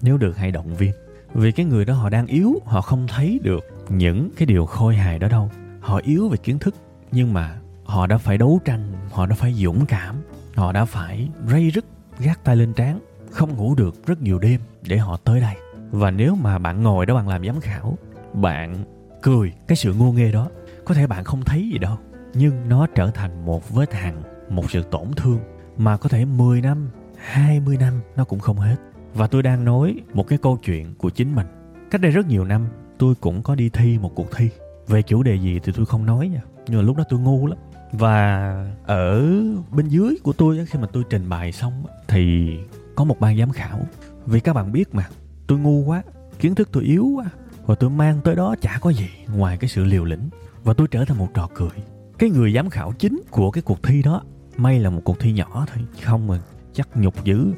Nếu 0.02 0.18
được 0.18 0.36
hãy 0.36 0.50
động 0.50 0.76
viên 0.76 0.92
vì 1.34 1.52
cái 1.52 1.66
người 1.66 1.84
đó 1.84 1.94
họ 1.94 2.10
đang 2.10 2.26
yếu, 2.26 2.60
họ 2.64 2.80
không 2.80 3.06
thấy 3.06 3.40
được 3.42 3.64
những 3.88 4.30
cái 4.36 4.46
điều 4.46 4.66
khôi 4.66 4.96
hài 4.96 5.18
đó 5.18 5.28
đâu. 5.28 5.50
Họ 5.80 6.00
yếu 6.04 6.28
về 6.28 6.36
kiến 6.36 6.58
thức, 6.58 6.74
nhưng 7.12 7.32
mà 7.32 7.58
họ 7.84 8.06
đã 8.06 8.18
phải 8.18 8.38
đấu 8.38 8.60
tranh, 8.64 8.92
họ 9.10 9.26
đã 9.26 9.34
phải 9.34 9.54
dũng 9.54 9.86
cảm, 9.86 10.16
họ 10.54 10.72
đã 10.72 10.84
phải 10.84 11.28
rây 11.48 11.70
rứt, 11.70 11.84
gác 12.18 12.44
tay 12.44 12.56
lên 12.56 12.72
trán, 12.72 12.98
không 13.30 13.56
ngủ 13.56 13.74
được 13.74 14.06
rất 14.06 14.22
nhiều 14.22 14.38
đêm 14.38 14.60
để 14.82 14.96
họ 14.96 15.16
tới 15.16 15.40
đây. 15.40 15.54
Và 15.90 16.10
nếu 16.10 16.34
mà 16.34 16.58
bạn 16.58 16.82
ngồi 16.82 17.06
đó 17.06 17.14
bạn 17.14 17.28
làm 17.28 17.46
giám 17.46 17.60
khảo, 17.60 17.98
bạn 18.32 18.84
cười 19.22 19.52
cái 19.68 19.76
sự 19.76 19.94
ngô 19.94 20.12
nghê 20.12 20.32
đó, 20.32 20.48
có 20.84 20.94
thể 20.94 21.06
bạn 21.06 21.24
không 21.24 21.42
thấy 21.44 21.68
gì 21.72 21.78
đâu. 21.78 21.98
Nhưng 22.34 22.68
nó 22.68 22.86
trở 22.94 23.10
thành 23.10 23.44
một 23.44 23.70
vết 23.70 23.94
hằn, 23.94 24.22
một 24.48 24.70
sự 24.70 24.82
tổn 24.82 25.12
thương 25.16 25.38
mà 25.76 25.96
có 25.96 26.08
thể 26.08 26.24
10 26.24 26.60
năm 26.60 26.90
20 27.16 27.76
năm 27.76 28.00
nó 28.16 28.24
cũng 28.24 28.38
không 28.38 28.56
hết 28.56 28.76
và 29.14 29.26
tôi 29.26 29.42
đang 29.42 29.64
nói 29.64 29.96
một 30.14 30.28
cái 30.28 30.38
câu 30.38 30.56
chuyện 30.56 30.94
của 30.98 31.10
chính 31.10 31.34
mình. 31.34 31.46
Cách 31.90 32.00
đây 32.00 32.10
rất 32.10 32.26
nhiều 32.26 32.44
năm, 32.44 32.66
tôi 32.98 33.14
cũng 33.14 33.42
có 33.42 33.54
đi 33.54 33.68
thi 33.68 33.98
một 33.98 34.14
cuộc 34.14 34.36
thi. 34.36 34.48
Về 34.88 35.02
chủ 35.02 35.22
đề 35.22 35.34
gì 35.34 35.60
thì 35.64 35.72
tôi 35.76 35.86
không 35.86 36.06
nói 36.06 36.28
nha. 36.28 36.40
Nhưng 36.68 36.78
mà 36.78 36.82
lúc 36.82 36.96
đó 36.96 37.04
tôi 37.08 37.20
ngu 37.20 37.46
lắm. 37.46 37.58
Và 37.92 38.52
ở 38.86 39.32
bên 39.70 39.88
dưới 39.88 40.16
của 40.22 40.32
tôi 40.32 40.66
khi 40.66 40.78
mà 40.78 40.86
tôi 40.92 41.04
trình 41.10 41.28
bày 41.28 41.52
xong 41.52 41.84
thì 42.08 42.56
có 42.94 43.04
một 43.04 43.20
ban 43.20 43.38
giám 43.38 43.50
khảo. 43.50 43.78
Vì 44.26 44.40
các 44.40 44.52
bạn 44.52 44.72
biết 44.72 44.94
mà, 44.94 45.08
tôi 45.46 45.58
ngu 45.58 45.84
quá, 45.84 46.02
kiến 46.38 46.54
thức 46.54 46.68
tôi 46.72 46.82
yếu 46.82 47.06
quá, 47.14 47.24
và 47.66 47.74
tôi 47.74 47.90
mang 47.90 48.20
tới 48.24 48.34
đó 48.34 48.54
chả 48.60 48.78
có 48.80 48.90
gì 48.90 49.08
ngoài 49.34 49.56
cái 49.56 49.68
sự 49.68 49.84
liều 49.84 50.04
lĩnh. 50.04 50.28
Và 50.64 50.74
tôi 50.74 50.88
trở 50.90 51.04
thành 51.04 51.18
một 51.18 51.28
trò 51.34 51.48
cười. 51.54 51.70
Cái 52.18 52.30
người 52.30 52.52
giám 52.52 52.70
khảo 52.70 52.92
chính 52.98 53.22
của 53.30 53.50
cái 53.50 53.62
cuộc 53.62 53.82
thi 53.82 54.02
đó, 54.02 54.22
may 54.56 54.80
là 54.80 54.90
một 54.90 55.00
cuộc 55.04 55.20
thi 55.20 55.32
nhỏ 55.32 55.66
thôi, 55.74 55.84
không 56.02 56.26
mà 56.26 56.40
chắc 56.72 56.88
nhục 56.96 57.24
dữ 57.24 57.52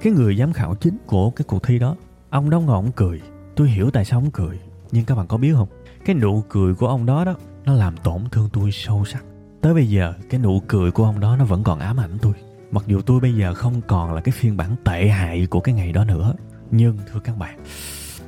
cái 0.00 0.12
người 0.12 0.36
giám 0.36 0.52
khảo 0.52 0.74
chính 0.74 0.96
của 1.06 1.30
cái 1.30 1.44
cuộc 1.48 1.62
thi 1.62 1.78
đó, 1.78 1.96
ông 2.30 2.50
đó 2.50 2.60
ngọn 2.60 2.92
cười. 2.92 3.20
Tôi 3.56 3.68
hiểu 3.68 3.90
tại 3.90 4.04
sao 4.04 4.18
ông 4.18 4.30
cười, 4.30 4.58
nhưng 4.90 5.04
các 5.04 5.14
bạn 5.14 5.26
có 5.26 5.36
biết 5.36 5.52
không? 5.54 5.68
Cái 6.04 6.16
nụ 6.16 6.42
cười 6.48 6.74
của 6.74 6.88
ông 6.88 7.06
đó 7.06 7.24
đó, 7.24 7.34
nó 7.64 7.74
làm 7.74 7.96
tổn 7.96 8.20
thương 8.32 8.48
tôi 8.52 8.70
sâu 8.72 9.04
sắc. 9.04 9.24
Tới 9.60 9.74
bây 9.74 9.88
giờ, 9.88 10.14
cái 10.30 10.40
nụ 10.40 10.62
cười 10.68 10.90
của 10.90 11.04
ông 11.04 11.20
đó 11.20 11.36
nó 11.36 11.44
vẫn 11.44 11.62
còn 11.62 11.78
ám 11.78 12.00
ảnh 12.00 12.18
tôi. 12.22 12.32
Mặc 12.70 12.84
dù 12.86 13.00
tôi 13.00 13.20
bây 13.20 13.34
giờ 13.34 13.54
không 13.54 13.80
còn 13.86 14.14
là 14.14 14.20
cái 14.20 14.32
phiên 14.32 14.56
bản 14.56 14.76
tệ 14.84 15.08
hại 15.08 15.46
của 15.46 15.60
cái 15.60 15.74
ngày 15.74 15.92
đó 15.92 16.04
nữa, 16.04 16.34
nhưng 16.70 16.98
thưa 17.12 17.20
các 17.20 17.38
bạn, 17.38 17.58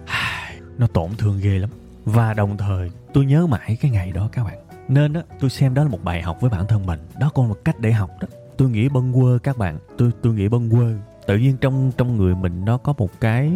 nó 0.78 0.86
tổn 0.86 1.10
thương 1.18 1.40
ghê 1.42 1.58
lắm. 1.58 1.70
Và 2.04 2.34
đồng 2.34 2.56
thời, 2.56 2.90
tôi 3.12 3.26
nhớ 3.26 3.46
mãi 3.46 3.78
cái 3.80 3.90
ngày 3.90 4.12
đó 4.12 4.28
các 4.32 4.44
bạn. 4.44 4.58
Nên 4.88 5.12
đó 5.12 5.22
tôi 5.40 5.50
xem 5.50 5.74
đó 5.74 5.82
là 5.82 5.88
một 5.88 6.04
bài 6.04 6.22
học 6.22 6.40
với 6.40 6.50
bản 6.50 6.66
thân 6.66 6.86
mình. 6.86 7.00
Đó 7.20 7.30
còn 7.34 7.48
một 7.48 7.58
cách 7.64 7.80
để 7.80 7.92
học 7.92 8.10
đó. 8.20 8.28
Tôi 8.56 8.70
nghĩ 8.70 8.88
bâng 8.88 9.12
quơ 9.12 9.38
các 9.42 9.58
bạn. 9.58 9.78
Tôi 9.98 10.10
tôi 10.22 10.34
nghĩ 10.34 10.48
bâng 10.48 10.70
quơ 10.70 11.09
tự 11.30 11.36
nhiên 11.36 11.56
trong 11.60 11.92
trong 11.96 12.16
người 12.16 12.34
mình 12.34 12.64
nó 12.64 12.78
có 12.78 12.94
một 12.98 13.20
cái 13.20 13.50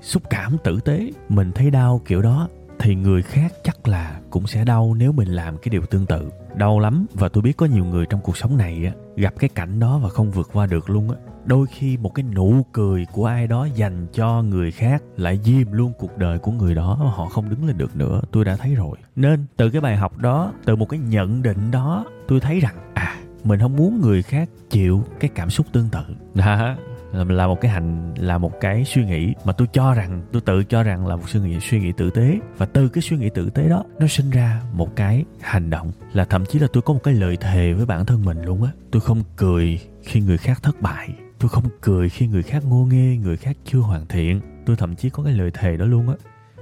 xúc 0.00 0.22
cảm 0.30 0.56
tử 0.64 0.80
tế. 0.80 1.10
Mình 1.28 1.52
thấy 1.52 1.70
đau 1.70 2.00
kiểu 2.04 2.22
đó 2.22 2.48
thì 2.78 2.94
người 2.94 3.22
khác 3.22 3.52
chắc 3.64 3.88
là 3.88 4.20
cũng 4.30 4.46
sẽ 4.46 4.64
đau 4.64 4.94
nếu 4.94 5.12
mình 5.12 5.28
làm 5.28 5.56
cái 5.58 5.70
điều 5.70 5.82
tương 5.82 6.06
tự. 6.06 6.30
Đau 6.54 6.78
lắm 6.78 7.06
và 7.14 7.28
tôi 7.28 7.42
biết 7.42 7.56
có 7.56 7.66
nhiều 7.66 7.84
người 7.84 8.06
trong 8.06 8.20
cuộc 8.20 8.36
sống 8.36 8.56
này 8.56 8.84
á, 8.86 8.92
gặp 9.16 9.34
cái 9.38 9.50
cảnh 9.54 9.80
đó 9.80 9.98
và 9.98 10.08
không 10.08 10.30
vượt 10.30 10.50
qua 10.52 10.66
được 10.66 10.90
luôn 10.90 11.10
á. 11.10 11.16
Đôi 11.44 11.66
khi 11.66 11.96
một 11.96 12.14
cái 12.14 12.24
nụ 12.34 12.66
cười 12.72 13.06
của 13.12 13.26
ai 13.26 13.46
đó 13.46 13.68
dành 13.74 14.06
cho 14.12 14.42
người 14.42 14.70
khác 14.70 15.02
lại 15.16 15.40
diêm 15.44 15.72
luôn 15.72 15.92
cuộc 15.98 16.18
đời 16.18 16.38
của 16.38 16.52
người 16.52 16.74
đó, 16.74 17.12
họ 17.16 17.26
không 17.26 17.50
đứng 17.50 17.66
lên 17.66 17.78
được 17.78 17.96
nữa. 17.96 18.20
Tôi 18.32 18.44
đã 18.44 18.56
thấy 18.56 18.74
rồi. 18.74 18.96
Nên 19.16 19.46
từ 19.56 19.70
cái 19.70 19.80
bài 19.80 19.96
học 19.96 20.18
đó, 20.18 20.52
từ 20.64 20.76
một 20.76 20.88
cái 20.88 21.00
nhận 21.00 21.42
định 21.42 21.70
đó, 21.70 22.04
tôi 22.28 22.40
thấy 22.40 22.60
rằng 22.60 22.74
à 22.94 23.14
mình 23.48 23.60
không 23.60 23.76
muốn 23.76 24.00
người 24.00 24.22
khác 24.22 24.48
chịu 24.70 25.04
cái 25.20 25.30
cảm 25.34 25.50
xúc 25.50 25.66
tương 25.72 25.88
tự. 25.88 26.00
Đó 26.34 26.76
là 27.12 27.46
một 27.46 27.60
cái 27.60 27.70
hành, 27.70 28.14
là 28.18 28.38
một 28.38 28.60
cái 28.60 28.84
suy 28.84 29.04
nghĩ 29.04 29.34
mà 29.44 29.52
tôi 29.52 29.68
cho 29.72 29.94
rằng, 29.94 30.22
tôi 30.32 30.42
tự 30.42 30.64
cho 30.64 30.82
rằng 30.82 31.06
là 31.06 31.16
một 31.16 31.28
suy 31.28 31.40
nghĩ 31.40 31.60
suy 31.60 31.80
nghĩ 31.80 31.92
tử 31.92 32.10
tế. 32.10 32.38
Và 32.56 32.66
từ 32.66 32.88
cái 32.88 33.02
suy 33.02 33.16
nghĩ 33.16 33.28
tử 33.34 33.50
tế 33.50 33.68
đó, 33.68 33.84
nó 33.98 34.06
sinh 34.06 34.30
ra 34.30 34.62
một 34.72 34.96
cái 34.96 35.24
hành 35.40 35.70
động. 35.70 35.92
Là 36.12 36.24
thậm 36.24 36.46
chí 36.46 36.58
là 36.58 36.66
tôi 36.72 36.82
có 36.82 36.94
một 36.94 37.00
cái 37.02 37.14
lời 37.14 37.36
thề 37.36 37.72
với 37.72 37.86
bản 37.86 38.06
thân 38.06 38.24
mình 38.24 38.42
luôn 38.42 38.62
á. 38.62 38.70
Tôi 38.90 39.00
không 39.00 39.22
cười 39.36 39.80
khi 40.02 40.20
người 40.20 40.38
khác 40.38 40.62
thất 40.62 40.80
bại. 40.80 41.08
Tôi 41.38 41.48
không 41.48 41.64
cười 41.80 42.08
khi 42.08 42.26
người 42.26 42.42
khác 42.42 42.62
ngô 42.64 42.84
nghê, 42.84 43.16
người 43.16 43.36
khác 43.36 43.56
chưa 43.64 43.78
hoàn 43.78 44.06
thiện. 44.06 44.40
Tôi 44.66 44.76
thậm 44.76 44.96
chí 44.96 45.10
có 45.10 45.22
cái 45.22 45.32
lời 45.32 45.50
thề 45.54 45.76
đó 45.76 45.86
luôn 45.86 46.08
á. 46.08 46.14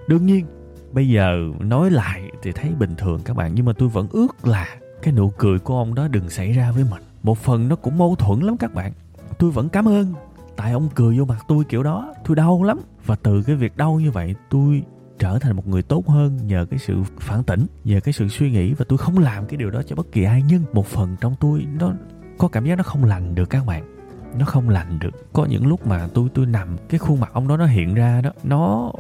Đương 0.09 0.27
nhiên, 0.27 0.47
bây 0.93 1.09
giờ 1.09 1.37
nói 1.61 1.91
lại 1.91 2.23
thì 2.43 2.53
thấy 2.53 2.71
bình 2.79 2.95
thường 2.99 3.21
các 3.25 3.37
bạn, 3.37 3.55
nhưng 3.55 3.65
mà 3.65 3.73
tôi 3.79 3.89
vẫn 3.89 4.09
ước 4.11 4.47
là 4.47 4.77
cái 5.07 5.13
nụ 5.13 5.33
cười 5.39 5.59
của 5.59 5.79
ông 5.79 5.95
đó 5.95 6.09
đừng 6.09 6.31
xảy 6.31 6.53
ra 6.53 6.73
với 6.73 6.85
mình. 6.91 7.03
Một 7.23 7.39
phần 7.39 7.69
nó 7.69 7.77
cũng 7.77 7.99
mâu 7.99 8.17
thuẫn 8.17 8.41
lắm 8.41 8.57
các 8.57 8.75
bạn. 8.75 8.93
Tôi 9.39 9.51
vẫn 9.51 9.69
cảm 9.69 9.89
ơn. 9.89 10.15
Tại 10.57 10.73
ông 10.73 10.89
cười 10.95 11.19
vô 11.19 11.25
mặt 11.25 11.45
tôi 11.49 11.65
kiểu 11.65 11.83
đó, 11.83 12.15
tôi 12.25 12.37
đau 12.37 12.63
lắm. 12.63 12.81
Và 13.05 13.17
từ 13.23 13.43
cái 13.43 13.57
việc 13.57 13.77
đau 13.77 14.01
như 14.01 14.11
vậy, 14.11 14.35
tôi 14.51 14.83
trở 15.19 15.39
thành 15.39 15.57
một 15.57 15.67
người 15.67 15.83
tốt 15.83 16.09
hơn 16.09 16.39
nhờ 16.47 16.67
cái 16.71 16.79
sự 16.79 17.03
phản 17.19 17.43
tỉnh, 17.43 17.67
nhờ 17.85 18.01
cái 18.01 18.13
sự 18.13 18.29
suy 18.29 18.51
nghĩ. 18.51 18.75
Và 18.75 18.85
tôi 18.89 18.99
không 18.99 19.19
làm 19.19 19.47
cái 19.47 19.57
điều 19.57 19.71
đó 19.71 19.83
cho 19.87 19.97
bất 19.97 20.13
kỳ 20.13 20.23
ai. 20.23 20.43
Nhưng 20.49 20.63
một 20.73 20.87
phần 20.87 21.17
trong 21.21 21.35
tôi, 21.41 21.67
nó 21.79 21.93
có 22.39 22.49
cảm 22.49 22.65
giác 22.65 22.77
nó 22.77 22.83
không 22.83 23.05
lành 23.05 23.35
được 23.35 23.51
các 23.51 23.67
bạn. 23.67 23.97
Nó 24.39 24.45
không 24.45 24.69
lành 24.69 24.99
được. 24.99 25.33
Có 25.33 25.45
những 25.45 25.67
lúc 25.67 25.87
mà 25.87 26.09
tôi 26.15 26.29
tôi 26.35 26.47
nằm, 26.47 26.77
cái 26.89 26.99
khuôn 26.99 27.21
mặt 27.21 27.31
ông 27.33 27.49
đó 27.49 27.57
nó 27.57 27.67
hiện 27.67 27.95
ra 27.95 28.21
đó, 28.21 28.31
nó 28.45 28.93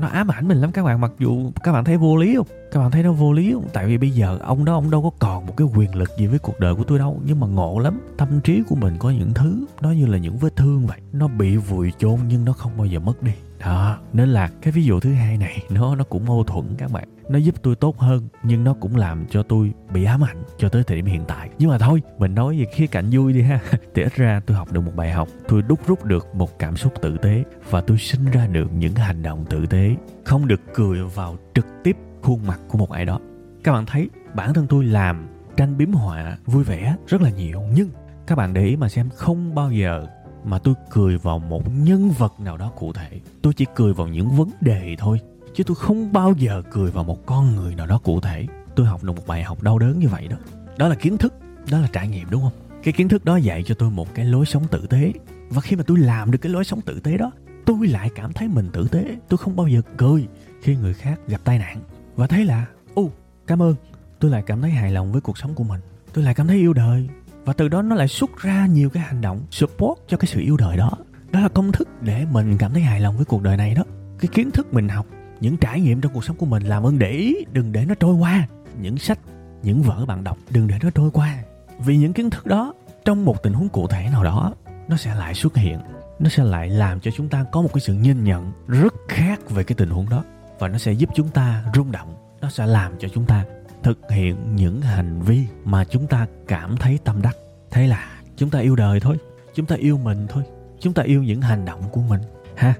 nó 0.00 0.08
ám 0.08 0.30
ảnh 0.30 0.48
mình 0.48 0.58
lắm 0.58 0.72
các 0.72 0.84
bạn. 0.84 1.00
Mặc 1.00 1.12
dù 1.18 1.50
các 1.64 1.72
bạn 1.72 1.84
thấy 1.84 1.96
vô 1.96 2.16
lý 2.16 2.36
không? 2.36 2.46
Các 2.72 2.80
bạn 2.80 2.90
thấy 2.90 3.02
nó 3.02 3.12
vô 3.12 3.32
lý 3.32 3.52
không? 3.52 3.68
Tại 3.72 3.86
vì 3.86 3.98
bây 3.98 4.10
giờ 4.10 4.38
ông 4.42 4.64
đó, 4.64 4.74
ông 4.74 4.90
đâu 4.90 5.02
có 5.02 5.10
còn 5.18 5.46
một 5.46 5.56
cái 5.56 5.68
quyền 5.76 5.94
lực 5.94 6.10
gì 6.18 6.26
với 6.26 6.38
cuộc 6.38 6.60
đời 6.60 6.74
của 6.74 6.84
tôi 6.84 6.98
đâu. 6.98 7.20
Nhưng 7.24 7.40
mà 7.40 7.46
ngộ 7.46 7.78
lắm, 7.78 8.00
tâm 8.16 8.40
trí 8.40 8.62
của 8.68 8.74
mình 8.74 8.96
có 8.98 9.10
những 9.10 9.34
thứ 9.34 9.64
nó 9.80 9.90
như 9.90 10.06
là 10.06 10.18
những 10.18 10.36
vết 10.36 10.56
thương 10.56 10.86
vậy. 10.86 10.98
Nó 11.12 11.28
bị 11.28 11.56
vùi 11.56 11.92
chôn 11.98 12.18
nhưng 12.28 12.44
nó 12.44 12.52
không 12.52 12.72
bao 12.76 12.86
giờ 12.86 12.98
mất 12.98 13.22
đi. 13.22 13.32
Đó, 13.60 13.98
nên 14.12 14.28
là 14.28 14.48
cái 14.62 14.72
ví 14.72 14.84
dụ 14.84 15.00
thứ 15.00 15.12
hai 15.12 15.38
này, 15.38 15.62
nó 15.70 15.94
nó 15.94 16.04
cũng 16.04 16.26
mâu 16.26 16.44
thuẫn 16.44 16.64
các 16.78 16.92
bạn. 16.92 17.08
Nó 17.28 17.38
giúp 17.38 17.54
tôi 17.62 17.76
tốt 17.76 17.98
hơn, 17.98 18.28
nhưng 18.42 18.64
nó 18.64 18.74
cũng 18.80 18.96
làm 18.96 19.26
cho 19.30 19.42
tôi 19.42 19.72
bị 19.92 20.04
ám 20.04 20.24
ảnh 20.24 20.42
cho 20.58 20.68
tới 20.68 20.84
thời 20.84 20.96
điểm 20.96 21.06
hiện 21.06 21.24
tại. 21.28 21.50
Nhưng 21.58 21.70
mà 21.70 21.78
thôi, 21.78 22.02
mình 22.18 22.34
nói 22.34 22.58
về 22.58 22.64
khía 22.72 22.86
cạnh 22.86 23.06
vui 23.12 23.32
đi 23.32 23.42
ha. 23.42 23.60
Thì 23.94 24.02
ít 24.02 24.14
ra 24.14 24.40
tôi 24.46 24.56
học 24.56 24.72
được 24.72 24.80
một 24.80 24.92
bài 24.96 25.10
học. 25.12 25.28
Tôi 25.48 25.62
đúc 25.62 25.80
rút 25.86 26.04
được 26.04 26.26
một 26.34 26.58
cảm 26.58 26.76
xúc 26.76 26.92
tử 27.02 27.16
tế 27.22 27.44
và 27.70 27.80
tôi 27.80 27.98
sinh 27.98 28.24
ra 28.32 28.46
được 28.46 28.72
những 28.72 28.94
hành 28.94 29.22
động 29.22 29.44
tử 29.50 29.66
tế. 29.66 29.96
Không 30.24 30.48
được 30.48 30.60
cười 30.74 31.02
vào 31.02 31.36
trực 31.54 31.66
tiếp 31.84 31.96
khuôn 32.26 32.46
mặt 32.46 32.60
của 32.68 32.78
một 32.78 32.90
ai 32.90 33.04
đó. 33.04 33.20
Các 33.64 33.72
bạn 33.72 33.86
thấy 33.86 34.08
bản 34.34 34.54
thân 34.54 34.66
tôi 34.66 34.84
làm 34.84 35.28
tranh 35.56 35.78
biếm 35.78 35.92
họa 35.92 36.38
vui 36.46 36.64
vẻ 36.64 36.96
rất 37.06 37.22
là 37.22 37.30
nhiều, 37.30 37.62
nhưng 37.74 37.90
các 38.26 38.38
bạn 38.38 38.54
để 38.54 38.64
ý 38.64 38.76
mà 38.76 38.88
xem, 38.88 39.08
không 39.16 39.54
bao 39.54 39.72
giờ 39.72 40.06
mà 40.44 40.58
tôi 40.58 40.74
cười 40.90 41.18
vào 41.18 41.38
một 41.38 41.62
nhân 41.74 42.10
vật 42.10 42.40
nào 42.40 42.56
đó 42.56 42.72
cụ 42.76 42.92
thể. 42.92 43.20
Tôi 43.42 43.52
chỉ 43.54 43.66
cười 43.74 43.92
vào 43.92 44.08
những 44.08 44.28
vấn 44.28 44.50
đề 44.60 44.96
thôi, 44.98 45.20
chứ 45.54 45.64
tôi 45.64 45.74
không 45.74 46.12
bao 46.12 46.32
giờ 46.32 46.62
cười 46.70 46.90
vào 46.90 47.04
một 47.04 47.26
con 47.26 47.56
người 47.56 47.74
nào 47.74 47.86
đó 47.86 47.98
cụ 47.98 48.20
thể. 48.20 48.46
Tôi 48.76 48.86
học 48.86 49.04
được 49.04 49.16
một 49.16 49.26
bài 49.26 49.42
học 49.42 49.62
đau 49.62 49.78
đớn 49.78 49.98
như 49.98 50.08
vậy 50.08 50.28
đó. 50.28 50.36
Đó 50.78 50.88
là 50.88 50.94
kiến 50.94 51.18
thức, 51.18 51.34
đó 51.70 51.78
là 51.78 51.88
trải 51.92 52.08
nghiệm, 52.08 52.30
đúng 52.30 52.42
không? 52.42 52.52
Cái 52.82 52.92
kiến 52.92 53.08
thức 53.08 53.24
đó 53.24 53.36
dạy 53.36 53.62
cho 53.66 53.74
tôi 53.74 53.90
một 53.90 54.14
cái 54.14 54.24
lối 54.24 54.46
sống 54.46 54.66
tử 54.70 54.86
tế. 54.90 55.12
Và 55.48 55.60
khi 55.60 55.76
mà 55.76 55.82
tôi 55.86 55.98
làm 55.98 56.30
được 56.30 56.38
cái 56.38 56.52
lối 56.52 56.64
sống 56.64 56.80
tử 56.80 57.00
tế 57.00 57.16
đó, 57.16 57.30
tôi 57.64 57.86
lại 57.86 58.10
cảm 58.14 58.32
thấy 58.32 58.48
mình 58.48 58.68
tử 58.72 58.88
tế. 58.90 59.16
Tôi 59.28 59.38
không 59.38 59.56
bao 59.56 59.68
giờ 59.68 59.82
cười 59.96 60.26
khi 60.62 60.76
người 60.76 60.94
khác 60.94 61.20
gặp 61.28 61.40
tai 61.44 61.58
nạn 61.58 61.80
và 62.16 62.26
thấy 62.26 62.44
là, 62.44 62.66
ô, 62.94 63.10
cảm 63.46 63.62
ơn. 63.62 63.74
Tôi 64.20 64.30
lại 64.30 64.42
cảm 64.46 64.62
thấy 64.62 64.70
hài 64.70 64.90
lòng 64.90 65.12
với 65.12 65.20
cuộc 65.20 65.38
sống 65.38 65.54
của 65.54 65.64
mình. 65.64 65.80
Tôi 66.12 66.24
lại 66.24 66.34
cảm 66.34 66.46
thấy 66.46 66.56
yêu 66.56 66.72
đời. 66.72 67.08
Và 67.44 67.52
từ 67.52 67.68
đó 67.68 67.82
nó 67.82 67.96
lại 67.96 68.08
xuất 68.08 68.42
ra 68.42 68.66
nhiều 68.66 68.90
cái 68.90 69.02
hành 69.02 69.20
động 69.20 69.40
support 69.50 69.98
cho 70.08 70.16
cái 70.16 70.26
sự 70.26 70.40
yêu 70.40 70.56
đời 70.56 70.76
đó. 70.76 70.90
Đó 71.32 71.40
là 71.40 71.48
công 71.48 71.72
thức 71.72 71.88
để 72.00 72.24
mình 72.30 72.58
cảm 72.58 72.72
thấy 72.72 72.82
hài 72.82 73.00
lòng 73.00 73.16
với 73.16 73.24
cuộc 73.24 73.42
đời 73.42 73.56
này 73.56 73.74
đó. 73.74 73.82
Cái 74.18 74.28
kiến 74.32 74.50
thức 74.50 74.74
mình 74.74 74.88
học, 74.88 75.06
những 75.40 75.56
trải 75.56 75.80
nghiệm 75.80 76.00
trong 76.00 76.12
cuộc 76.12 76.24
sống 76.24 76.36
của 76.36 76.46
mình 76.46 76.62
làm 76.62 76.86
ơn 76.86 76.98
để 76.98 77.10
ý, 77.10 77.36
đừng 77.52 77.72
để 77.72 77.84
nó 77.84 77.94
trôi 77.94 78.14
qua. 78.14 78.48
Những 78.80 78.98
sách, 78.98 79.18
những 79.62 79.82
vở 79.82 80.06
bạn 80.06 80.24
đọc, 80.24 80.38
đừng 80.50 80.66
để 80.66 80.78
nó 80.82 80.90
trôi 80.90 81.10
qua. 81.10 81.36
Vì 81.78 81.96
những 81.96 82.12
kiến 82.12 82.30
thức 82.30 82.46
đó, 82.46 82.74
trong 83.04 83.24
một 83.24 83.42
tình 83.42 83.52
huống 83.52 83.68
cụ 83.68 83.86
thể 83.86 84.08
nào 84.12 84.24
đó, 84.24 84.54
nó 84.88 84.96
sẽ 84.96 85.14
lại 85.14 85.34
xuất 85.34 85.56
hiện. 85.56 85.78
Nó 86.18 86.28
sẽ 86.28 86.44
lại 86.44 86.68
làm 86.68 87.00
cho 87.00 87.10
chúng 87.10 87.28
ta 87.28 87.44
có 87.52 87.62
một 87.62 87.68
cái 87.74 87.80
sự 87.80 87.94
nhìn 87.94 88.24
nhận 88.24 88.52
rất 88.68 88.94
khác 89.08 89.50
về 89.50 89.64
cái 89.64 89.76
tình 89.76 89.90
huống 89.90 90.08
đó 90.08 90.24
và 90.58 90.68
nó 90.68 90.78
sẽ 90.78 90.92
giúp 90.92 91.10
chúng 91.14 91.28
ta 91.28 91.64
rung 91.74 91.92
động, 91.92 92.16
nó 92.40 92.50
sẽ 92.50 92.66
làm 92.66 92.92
cho 92.98 93.08
chúng 93.08 93.24
ta 93.24 93.44
thực 93.82 93.98
hiện 94.10 94.56
những 94.56 94.80
hành 94.80 95.20
vi 95.22 95.46
mà 95.64 95.84
chúng 95.84 96.06
ta 96.06 96.26
cảm 96.48 96.76
thấy 96.76 96.98
tâm 97.04 97.22
đắc. 97.22 97.36
Thế 97.70 97.86
là 97.86 98.20
chúng 98.36 98.50
ta 98.50 98.58
yêu 98.58 98.76
đời 98.76 99.00
thôi, 99.00 99.16
chúng 99.54 99.66
ta 99.66 99.76
yêu 99.76 99.98
mình 99.98 100.26
thôi, 100.28 100.42
chúng 100.80 100.92
ta 100.92 101.02
yêu 101.02 101.22
những 101.22 101.40
hành 101.40 101.64
động 101.64 101.82
của 101.92 102.00
mình. 102.00 102.20
Ha, 102.56 102.74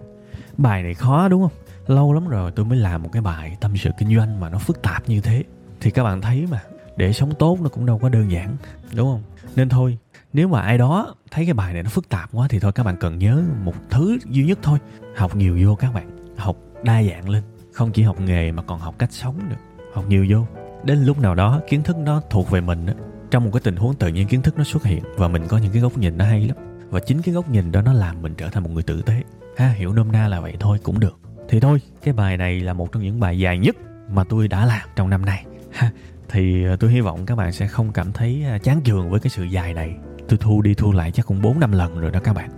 bài 0.57 0.83
này 0.83 0.95
khó 0.95 1.29
đúng 1.29 1.43
không? 1.43 1.59
Lâu 1.87 2.13
lắm 2.13 2.29
rồi 2.29 2.51
tôi 2.51 2.67
mới 2.67 2.79
làm 2.79 3.03
một 3.03 3.09
cái 3.13 3.23
bài 3.23 3.57
tâm 3.61 3.77
sự 3.77 3.91
kinh 3.99 4.17
doanh 4.17 4.41
mà 4.41 4.49
nó 4.49 4.59
phức 4.59 4.83
tạp 4.83 5.09
như 5.09 5.21
thế. 5.21 5.45
Thì 5.81 5.91
các 5.91 6.05
bạn 6.05 6.21
thấy 6.21 6.47
mà, 6.51 6.63
để 6.97 7.13
sống 7.13 7.35
tốt 7.35 7.59
nó 7.61 7.69
cũng 7.69 7.87
đâu 7.87 7.99
có 7.99 8.09
đơn 8.09 8.31
giản, 8.31 8.57
đúng 8.95 9.09
không? 9.09 9.23
Nên 9.57 9.69
thôi, 9.69 9.99
nếu 10.33 10.49
mà 10.49 10.61
ai 10.61 10.79
đó 10.79 11.15
thấy 11.31 11.45
cái 11.45 11.55
bài 11.55 11.73
này 11.73 11.83
nó 11.83 11.91
phức 11.91 12.09
tạp 12.09 12.31
quá 12.33 12.47
thì 12.51 12.59
thôi 12.61 12.73
các 12.73 12.83
bạn 12.83 12.97
cần 13.01 13.19
nhớ 13.19 13.43
một 13.63 13.75
thứ 13.91 14.19
duy 14.25 14.45
nhất 14.45 14.59
thôi. 14.63 14.79
Học 15.17 15.37
nhiều 15.37 15.59
vô 15.65 15.75
các 15.75 15.95
bạn, 15.95 16.11
học 16.37 16.57
đa 16.83 17.03
dạng 17.03 17.29
lên 17.29 17.43
không 17.77 17.93
chỉ 17.93 18.03
học 18.03 18.21
nghề 18.21 18.53
mà 18.53 18.63
còn 18.63 18.79
học 18.79 18.95
cách 18.99 19.13
sống 19.13 19.49
nữa. 19.49 19.57
Học 19.95 20.05
nhiều 20.09 20.27
vô. 20.31 20.47
Đến 20.85 20.99
lúc 20.99 21.19
nào 21.19 21.35
đó 21.35 21.61
kiến 21.69 21.83
thức 21.83 21.97
nó 21.97 22.23
thuộc 22.31 22.51
về 22.51 22.61
mình 22.61 22.87
đó, 22.87 22.93
trong 23.31 23.45
một 23.45 23.51
cái 23.53 23.61
tình 23.65 23.77
huống 23.77 23.95
tự 23.95 24.09
nhiên 24.09 24.29
kiến 24.29 24.43
thức 24.43 24.59
nó 24.59 24.65
xuất 24.65 24.85
hiện 24.85 25.03
và 25.17 25.29
mình 25.29 25.43
có 25.49 25.59
những 25.59 25.73
cái 25.73 25.83
góc 25.83 25.99
nhìn 25.99 26.19
nó 26.19 26.25
hay 26.25 26.49
lắm. 26.49 26.57
Và 26.91 27.01
chính 27.01 27.23
cái 27.23 27.35
góc 27.35 27.51
nhìn 27.51 27.73
đó 27.73 27.83
nó 27.83 27.93
làm 27.93 28.23
mình 28.23 28.35
trở 28.35 28.49
thành 28.49 28.63
một 28.63 28.71
người 28.73 28.83
tử 28.83 29.03
tế. 29.03 29.23
Ha 29.57 29.69
hiểu 29.69 29.93
nôm 29.93 30.13
na 30.13 30.29
là 30.29 30.41
vậy 30.41 30.55
thôi 30.61 30.79
cũng 30.83 31.01
được. 31.01 31.19
Thì 31.49 31.61
thôi 31.61 31.81
cái 32.03 32.15
bài 32.15 32.37
này 32.37 32.61
là 32.61 32.73
một 32.73 32.93
trong 32.93 33.03
những 33.03 33.21
bài 33.21 33.39
dài 33.39 33.59
nhất 33.59 33.77
mà 34.11 34.25
tôi 34.25 34.49
đã 34.49 34.67
làm 34.67 34.89
trong 34.97 35.11
năm 35.11 35.25
nay. 35.25 35.45
Ha 35.73 35.91
thì 36.29 36.65
ờ, 36.65 36.77
tôi 36.77 36.93
hy 36.93 37.01
vọng 37.01 37.27
các 37.27 37.35
bạn 37.35 37.53
sẽ 37.53 37.67
không 37.67 37.93
cảm 37.93 38.13
thấy 38.13 38.45
ờ, 38.51 38.59
chán 38.59 38.81
chường 38.85 39.11
với 39.11 39.21
cái 39.21 39.31
sự 39.31 39.45
dài 39.45 39.75
này. 39.75 39.95
Tôi 40.29 40.39
thu 40.39 40.63
đi 40.63 40.75
thu 40.75 40.93
lại 40.93 41.13
chắc 41.13 41.27
cũng 41.27 41.43
4 41.43 41.61
năm 41.61 41.73
lần 41.73 42.01
rồi 42.01 42.11
đó 42.11 42.21
các 42.25 42.35
bạn. 42.35 42.51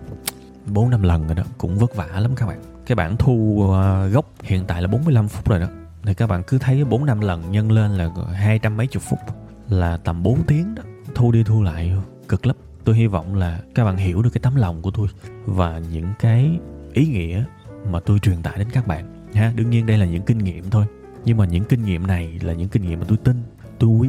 4 0.67 0.91
năm 0.91 1.03
lần 1.03 1.27
rồi 1.27 1.35
đó 1.35 1.43
cũng 1.59 1.79
vất 1.79 1.97
vả 1.97 2.21
lắm 2.21 2.37
các 2.37 2.47
bạn 2.47 2.78
cái 2.89 2.97
bản 2.97 3.17
thu 3.17 3.67
ờ, 3.73 4.09
gốc 4.09 4.27
hiện 4.43 4.65
tại 4.67 4.83
là 4.83 4.89
45 4.89 5.29
phút 5.29 5.49
rồi 5.49 5.61
đó. 5.61 5.67
Thì 6.03 6.15
các 6.15 6.27
bạn 6.27 6.43
cứ 6.47 6.59
thấy 6.59 6.85
4 6.85 7.07
năm 7.07 7.21
lần 7.21 7.51
nhân 7.51 7.73
lên 7.73 7.91
là 7.91 8.11
hai 8.33 8.59
trăm 8.59 8.77
mấy 8.77 8.87
chục 8.87 9.03
phút, 9.03 9.19
là 9.69 9.97
tầm 9.97 10.23
4 10.23 10.43
tiếng 10.47 10.75
đó. 10.75 10.83
Thu 11.15 11.33
đi 11.33 11.45
thu 11.45 11.63
lại, 11.63 11.93
cực 12.29 12.47
lắm. 12.47 12.57
Tôi 12.85 12.97
hy 12.97 13.07
vọng 13.07 13.35
là 13.35 13.61
các 13.75 13.85
bạn 13.85 13.97
hiểu 13.97 14.23
được 14.23 14.31
cái 14.31 14.41
tấm 14.41 14.57
lòng 14.57 14.83
của 14.83 14.91
tôi 14.91 15.09
và 15.45 15.81
những 15.93 16.07
cái 16.19 16.59
ý 16.93 17.07
nghĩa 17.07 17.45
mà 17.91 18.01
tôi 18.01 18.19
truyền 18.19 18.43
tải 18.43 18.59
đến 18.59 18.69
các 18.73 18.87
bạn, 18.87 19.29
ha. 19.35 19.53
Đương 19.57 19.71
nhiên 19.71 19.87
đây 19.87 19.99
là 19.99 20.07
những 20.07 20.23
kinh 20.23 20.39
nghiệm 20.39 20.71
thôi, 20.71 20.85
nhưng 21.25 21.37
mà 21.37 21.45
những 21.45 21.65
kinh 21.65 21.85
nghiệm 21.85 22.07
này 22.07 22.39
là 22.43 22.53
những 22.53 22.69
kinh 22.69 22.83
nghiệm 22.83 23.01
mà 23.01 23.07
tôi 23.09 23.19
tin, 23.25 23.43
tôi 23.79 23.91
quý 23.91 24.09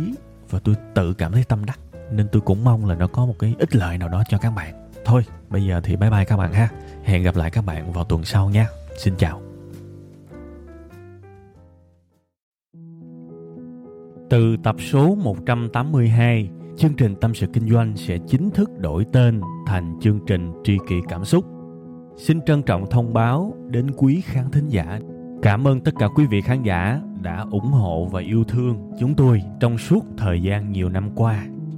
và 0.50 0.60
tôi 0.60 0.76
tự 0.94 1.13
cảm 1.13 1.32
thấy 1.32 1.44
tâm 1.44 1.65
đắc. 1.65 1.80
Nên 2.12 2.28
tôi 2.32 2.42
cũng 2.42 2.63
mong 2.63 2.86
là 2.86 2.96
nó 2.96 3.08
có 3.08 3.26
một 3.26 3.36
cái 3.39 3.56
ích 3.60 3.76
lợi 3.76 3.98
nào 3.98 4.10
đó 4.10 4.24
cho 4.30 4.38
các 4.38 4.52
bạn 4.52 4.88
thôi 5.10 5.24
bây 5.50 5.65
giờ 5.65 5.82
thì 5.84 5.95
bye 5.95 6.10
bye 6.10 6.26
các 6.26 6.38
bạn 6.38 6.54
ha 6.54 6.69
hẹn 7.04 7.24
gặp 7.24 7.36
lại 7.36 7.52
các 7.52 7.65
bạn 7.65 7.93
vào 7.93 8.04
tuần 8.04 8.24
sau 8.24 8.50
nha 8.50 8.67
xin 8.98 9.13
chào 9.17 9.41
Từ 14.30 14.58
tập 14.63 14.76
số 14.80 15.15
182, 15.15 16.50
chương 16.78 16.93
trình 16.93 17.15
Tâm 17.15 17.34
sự 17.34 17.48
Kinh 17.54 17.69
doanh 17.69 17.98
sẽ 17.98 18.17
chính 18.28 18.50
thức 18.52 18.69
đổi 18.80 19.06
tên 19.13 19.41
thành 19.67 20.00
chương 20.02 20.19
trình 20.28 20.52
Tri 20.63 20.78
kỷ 20.88 20.95
Cảm 21.08 21.26
xúc. 21.26 21.45
Xin 22.17 22.41
trân 22.45 22.63
trọng 22.63 22.89
thông 22.89 23.13
báo 23.13 23.54
đến 23.69 23.91
quý 23.98 24.22
khán 24.22 24.52
thính 24.52 24.67
giả. 24.67 25.00
Cảm 25.41 25.67
ơn 25.67 25.82
tất 25.82 25.91
cả 26.00 26.08
quý 26.15 26.26
vị 26.26 26.41
khán 26.41 26.63
giả 26.63 27.02
đã 27.22 27.45
ủng 27.52 27.72
hộ 27.72 28.06
và 28.12 28.22
yêu 28.22 28.43
thương 28.43 28.91
chúng 29.00 29.15
tôi 29.15 29.41
trong 29.60 29.78
suốt 29.78 30.06
thời 30.17 30.41
gian 30.41 30.72
nhiều 30.72 30.89
năm 30.89 31.10
qua. 31.15 31.45